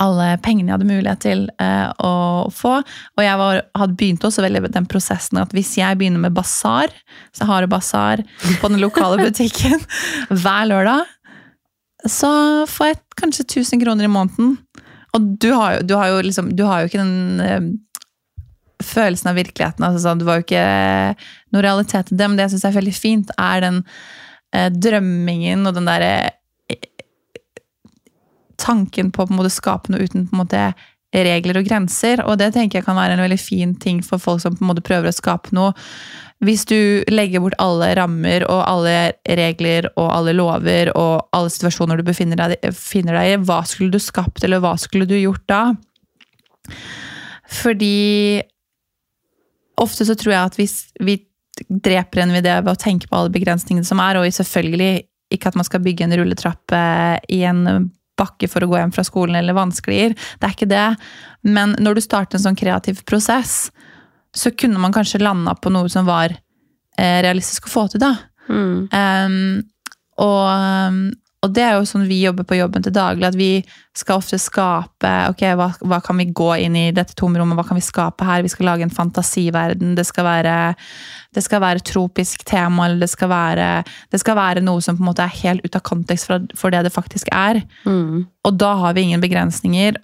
alle 0.02 0.36
pengene 0.44 0.70
jeg 0.70 0.78
hadde 0.78 0.90
mulighet 0.90 1.22
til 1.24 1.44
eh, 1.62 1.90
å 2.04 2.14
få. 2.54 2.78
Og 2.82 3.24
jeg 3.24 3.40
var, 3.42 3.62
hadde 3.78 3.98
begynt 4.00 4.26
også 4.28 4.44
veldig 4.46 4.66
den 4.74 4.88
prosessen 4.92 5.40
at 5.42 5.54
hvis 5.56 5.76
jeg 5.80 6.00
begynner 6.00 6.24
med 6.26 6.36
basar, 6.36 6.94
Sahara-basar, 7.38 8.24
på 8.62 8.72
den 8.72 8.82
lokale 8.84 9.22
butikken 9.26 9.80
hver 10.30 10.70
lørdag, 10.72 11.06
så 12.06 12.30
får 12.70 12.92
jeg 12.92 13.02
kanskje 13.18 13.48
1000 13.48 13.82
kroner 13.82 14.08
i 14.08 14.12
måneden. 14.12 14.58
Og 15.16 15.34
du 15.42 15.50
har 15.56 15.78
jo, 15.78 15.88
du 15.88 15.96
har 15.98 16.12
jo, 16.12 16.22
liksom, 16.28 16.52
du 16.58 16.66
har 16.68 16.84
jo 16.84 16.92
ikke 16.92 17.02
den 17.02 17.42
eh, 17.42 17.68
følelsen 18.84 19.32
av 19.32 19.40
virkeligheten. 19.40 19.86
Altså, 19.88 20.04
sånn, 20.04 20.22
det 20.22 20.28
var 20.28 20.40
jo 20.40 20.46
ikke 20.46 20.66
noe 21.56 21.66
realitet 21.66 22.12
til 22.12 22.20
det, 22.20 22.28
men 22.28 22.38
det 22.38 22.48
jeg 22.48 22.56
syns 22.56 22.68
er 22.70 22.80
veldig 22.80 22.96
fint, 22.96 23.36
er 23.40 23.64
den 23.64 23.80
eh, 24.56 24.68
drømmingen 24.74 25.66
og 25.66 25.78
den 25.78 25.88
derre 25.90 26.16
tanken 28.62 29.12
på 29.14 29.26
å 29.26 29.50
skape 29.52 29.92
noe 29.92 30.06
uten 30.06 30.28
på 30.28 30.36
en 30.36 30.44
måte 30.44 30.68
regler 31.16 31.60
og 31.60 31.68
grenser. 31.68 32.24
Og 32.26 32.40
det 32.42 32.52
tenker 32.56 32.80
jeg 32.80 32.88
kan 32.88 32.98
være 32.98 33.16
en 33.16 33.24
veldig 33.24 33.40
fin 33.40 33.76
ting 33.80 34.02
for 34.04 34.22
folk 34.22 34.44
som 34.44 34.56
på 34.56 34.66
en 34.66 34.72
måte 34.74 34.86
prøver 34.86 35.10
å 35.10 35.16
skape 35.16 35.56
noe. 35.56 35.74
Hvis 36.44 36.66
du 36.68 37.04
legger 37.08 37.42
bort 37.42 37.56
alle 37.64 37.94
rammer 37.96 38.44
og 38.52 38.60
alle 38.68 38.96
regler 39.24 39.88
og 39.94 40.10
alle 40.12 40.34
lover 40.36 40.92
og 40.92 41.30
alle 41.36 41.54
situasjoner 41.54 42.02
du 42.02 42.08
befinner 42.08 42.42
deg, 42.42 42.58
deg 42.60 43.30
i, 43.32 43.38
hva 43.48 43.62
skulle 43.68 43.96
du 43.96 44.02
skapt, 44.04 44.44
eller 44.44 44.60
hva 44.64 44.76
skulle 44.82 45.08
du 45.08 45.16
gjort 45.16 45.46
da? 45.50 45.62
Fordi 47.62 48.44
ofte 49.80 50.08
så 50.08 50.16
tror 50.20 50.34
jeg 50.34 50.52
at 50.52 50.60
hvis 50.60 50.76
vi 51.04 51.20
dreper 51.70 52.26
en 52.26 52.36
idé 52.36 52.52
ved 52.60 52.74
å 52.74 52.80
tenke 52.80 53.08
på 53.08 53.16
alle 53.16 53.32
begrensningene 53.32 53.88
som 53.88 54.02
er, 54.04 54.20
og 54.20 54.28
selvfølgelig 54.28 55.06
ikke 55.32 55.50
at 55.50 55.58
man 55.58 55.68
skal 55.68 55.84
bygge 55.86 56.06
en 56.06 56.18
rulletrappe 56.20 56.82
i 57.32 57.42
en 57.48 57.64
bakke 58.20 58.50
for 58.52 58.64
å 58.64 58.70
gå 58.72 58.80
hjem 58.80 58.94
fra 58.96 59.06
skolen 59.08 59.38
eller 59.40 59.58
vanskeligere. 59.58 60.16
Det 60.40 60.48
er 60.48 60.56
ikke 60.56 60.72
det. 60.72 60.88
Men 61.48 61.76
når 61.84 61.98
du 61.98 62.06
starter 62.06 62.40
en 62.40 62.46
sånn 62.48 62.60
kreativ 62.60 63.04
prosess, 63.08 63.70
så 64.36 64.52
kunne 64.52 64.82
man 64.82 64.96
kanskje 64.96 65.24
landa 65.24 65.56
på 65.56 65.72
noe 65.72 65.92
som 65.92 66.08
var 66.08 66.34
eh, 66.34 67.20
realistisk 67.24 67.70
å 67.70 67.74
få 67.74 67.86
til, 67.92 68.04
da. 68.04 68.16
Mm. 68.52 68.88
Um, 68.92 69.38
og, 70.22 71.12
og 71.46 71.52
det 71.54 71.62
er 71.62 71.76
jo 71.78 71.86
sånn 71.86 72.08
vi 72.10 72.24
jobber 72.24 72.46
på 72.48 72.58
jobben 72.58 72.82
til 72.82 72.94
daglig, 72.96 73.28
at 73.28 73.36
vi 73.38 73.50
skal 73.96 74.18
ofte 74.18 74.40
skape 74.42 75.12
ok, 75.30 75.44
hva, 75.60 75.68
hva 75.86 76.00
kan 76.04 76.18
vi 76.18 76.26
gå 76.34 76.48
inn 76.64 76.78
i 76.80 76.88
dette 76.96 77.14
tomrommet, 77.20 77.58
hva 77.60 77.68
kan 77.68 77.78
vi 77.78 77.86
skape 77.86 78.26
her? 78.26 78.42
Vi 78.42 78.50
skal 78.50 78.72
lage 78.72 78.88
en 78.88 78.94
fantasiverden. 78.94 79.94
Det 79.98 80.08
skal 80.10 80.26
være, 80.26 80.56
det 81.38 81.46
skal 81.46 81.62
være 81.62 81.86
tropisk 81.86 82.48
tema, 82.50 82.88
eller 82.88 83.06
det 83.06 83.12
skal, 83.14 83.30
være, 83.30 83.70
det 84.12 84.22
skal 84.24 84.40
være 84.40 84.66
noe 84.66 84.82
som 84.82 84.98
på 84.98 85.06
en 85.06 85.12
måte 85.12 85.28
er 85.28 85.38
helt 85.44 85.62
ut 85.68 85.78
av 85.78 85.86
kontekst 85.86 86.32
for, 86.32 86.50
for 86.58 86.74
det 86.74 86.82
det 86.88 86.96
faktisk 86.96 87.30
er. 87.30 87.62
Mm. 87.86 88.26
Og 88.26 88.58
da 88.58 88.74
har 88.82 88.98
vi 88.98 89.06
ingen 89.06 89.24
begrensninger. 89.24 90.02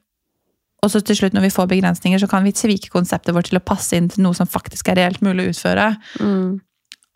Og 0.85 0.93
så 0.93 1.01
til 1.05 1.17
slutt, 1.17 1.33
når 1.37 1.47
vi 1.49 1.55
får 1.57 1.73
begrensninger, 1.73 2.21
så 2.21 2.29
kan 2.29 2.45
vi 2.45 2.53
tvike 2.57 2.93
konseptet 2.93 3.33
vårt 3.33 3.49
til 3.49 3.57
å 3.57 3.65
passe 3.65 3.97
inn 3.97 4.13
til 4.13 4.25
noe 4.25 4.37
som 4.37 4.49
faktisk 4.49 4.93
er 4.93 5.01
reelt 5.01 5.25
mulig 5.25 5.47
å 5.47 5.55
utføre. 5.55 5.89
Mm. 6.21 6.61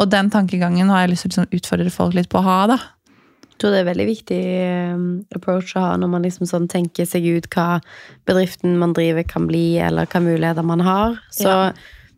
Og 0.02 0.12
den 0.12 0.34
tankegangen 0.34 0.90
har 0.92 1.06
jeg 1.06 1.14
lyst 1.14 1.26
til 1.26 1.32
å 1.32 1.46
liksom 1.46 1.58
utfordre 1.62 1.94
folk 1.94 2.18
litt 2.18 2.30
på 2.34 2.42
å 2.42 2.46
ha. 2.50 2.60
da. 2.74 2.82
Jeg 3.56 3.62
tror 3.64 3.72
det 3.72 3.80
er 3.80 3.88
veldig 3.88 4.06
viktig 4.10 4.40
um, 4.92 5.04
approach 5.32 5.70
å 5.80 5.84
ha 5.86 5.92
når 5.96 6.10
man 6.12 6.26
liksom 6.28 6.44
sånn 6.50 6.66
tenker 6.68 7.08
seg 7.08 7.24
ut 7.38 7.46
hva 7.56 7.80
bedriften 8.28 8.74
man 8.82 8.92
driver 8.98 9.24
kan 9.24 9.46
bli, 9.48 9.78
eller 9.80 10.10
hva 10.12 10.20
muligheter 10.20 10.66
man 10.68 10.84
har. 10.84 11.16
Så 11.32 11.48
Ja. 11.48 11.72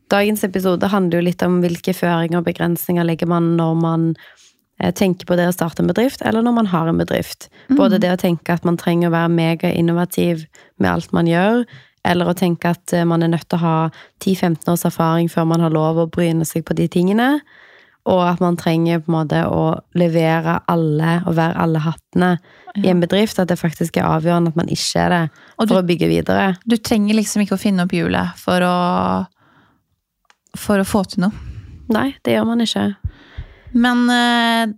dagens 0.10 0.44
episode 0.44 0.90
handler 0.90 1.20
jo 1.20 1.26
litt 1.28 1.44
om 1.46 1.60
hvilke 1.62 1.94
føringer 1.94 2.40
og 2.42 2.48
begrensninger 2.50 3.06
legger 3.06 3.28
man 3.30 3.52
når 3.56 3.76
man 3.80 4.08
eh, 4.82 4.92
tenker 4.92 5.30
på 5.30 5.38
det 5.38 5.46
å 5.48 5.54
starte 5.54 5.84
en 5.86 5.92
bedrift, 5.94 6.24
eller 6.26 6.42
når 6.42 6.54
man 6.58 6.66
har 6.74 6.88
en 6.90 6.98
bedrift. 6.98 7.50
Både 7.70 8.00
det 8.02 8.12
å 8.16 8.18
tenke 8.18 8.54
at 8.54 8.66
man 8.66 8.78
trenger 8.78 9.10
å 9.10 9.12
være 9.14 9.30
megainnovativ 9.30 10.48
med 10.80 10.90
alt 10.92 11.14
man 11.14 11.28
gjør, 11.30 11.66
eller 12.06 12.30
å 12.30 12.34
tenke 12.38 12.70
at 12.74 12.94
eh, 12.94 13.06
man 13.06 13.22
er 13.22 13.28
nødt 13.30 13.46
til 13.50 13.60
å 13.60 13.62
ha 13.62 13.90
10-15 14.26 14.70
års 14.74 14.86
erfaring 14.90 15.30
før 15.30 15.46
man 15.46 15.62
har 15.62 15.70
lov 15.70 15.98
å 16.02 16.10
bryne 16.10 16.46
seg 16.46 16.66
på 16.66 16.74
de 16.74 16.88
tingene. 16.88 17.42
Og 18.08 18.22
at 18.24 18.40
man 18.40 18.56
trenger 18.56 19.02
på 19.04 19.12
en 19.12 19.16
måte 19.18 19.42
å 19.52 19.64
levere 20.00 20.62
alle 20.72 21.18
og 21.28 21.34
være 21.36 21.58
alle 21.60 21.82
hattene 21.84 22.30
i 22.80 22.88
en 22.88 23.02
bedrift. 23.04 23.40
At 23.44 23.50
det 23.52 23.58
faktisk 23.60 23.98
er 24.00 24.08
avgjørende 24.08 24.54
at 24.54 24.60
man 24.60 24.70
ikke 24.72 25.02
er 25.04 25.10
det 25.16 25.22
for 25.58 25.66
du- 25.68 25.76
å 25.76 25.84
bygge 25.90 26.08
videre. 26.08 26.46
Du 26.66 26.78
trenger 26.78 27.16
liksom 27.20 27.44
ikke 27.44 27.58
å 27.58 27.60
finne 27.60 27.84
opp 27.84 27.92
hjulet 27.92 28.32
for 28.40 28.64
å, 28.64 28.76
for 30.58 30.80
å 30.80 30.88
få 30.88 31.04
til 31.12 31.26
noe. 31.28 31.46
Nei, 31.92 32.10
det 32.24 32.36
gjør 32.38 32.48
man 32.48 32.64
ikke. 32.64 32.86
Men 33.76 34.08
eh, 34.10 34.74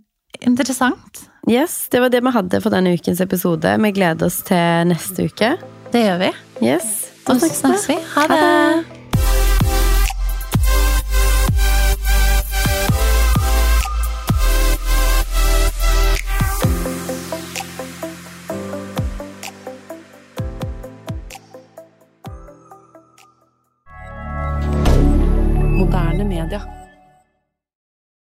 interessant. 0.46 1.26
Yes, 1.48 1.88
Det 1.90 2.00
var 2.02 2.10
det 2.12 2.20
vi 2.22 2.30
hadde 2.34 2.60
for 2.62 2.70
denne 2.74 2.92
ukens 2.98 3.20
episode. 3.24 3.76
Vi 3.80 3.92
gleder 3.96 4.26
oss 4.26 4.42
til 4.46 4.90
neste 4.90 5.30
uke. 5.30 5.54
Det 5.90 6.02
gjør 6.04 6.18
vi. 6.26 6.32
Yes, 6.66 6.90
Da 7.26 7.34
snakkes 7.38 7.88
vi. 7.88 7.96
Ha 8.14 8.26
Ha 8.26 8.26
det. 8.34 8.99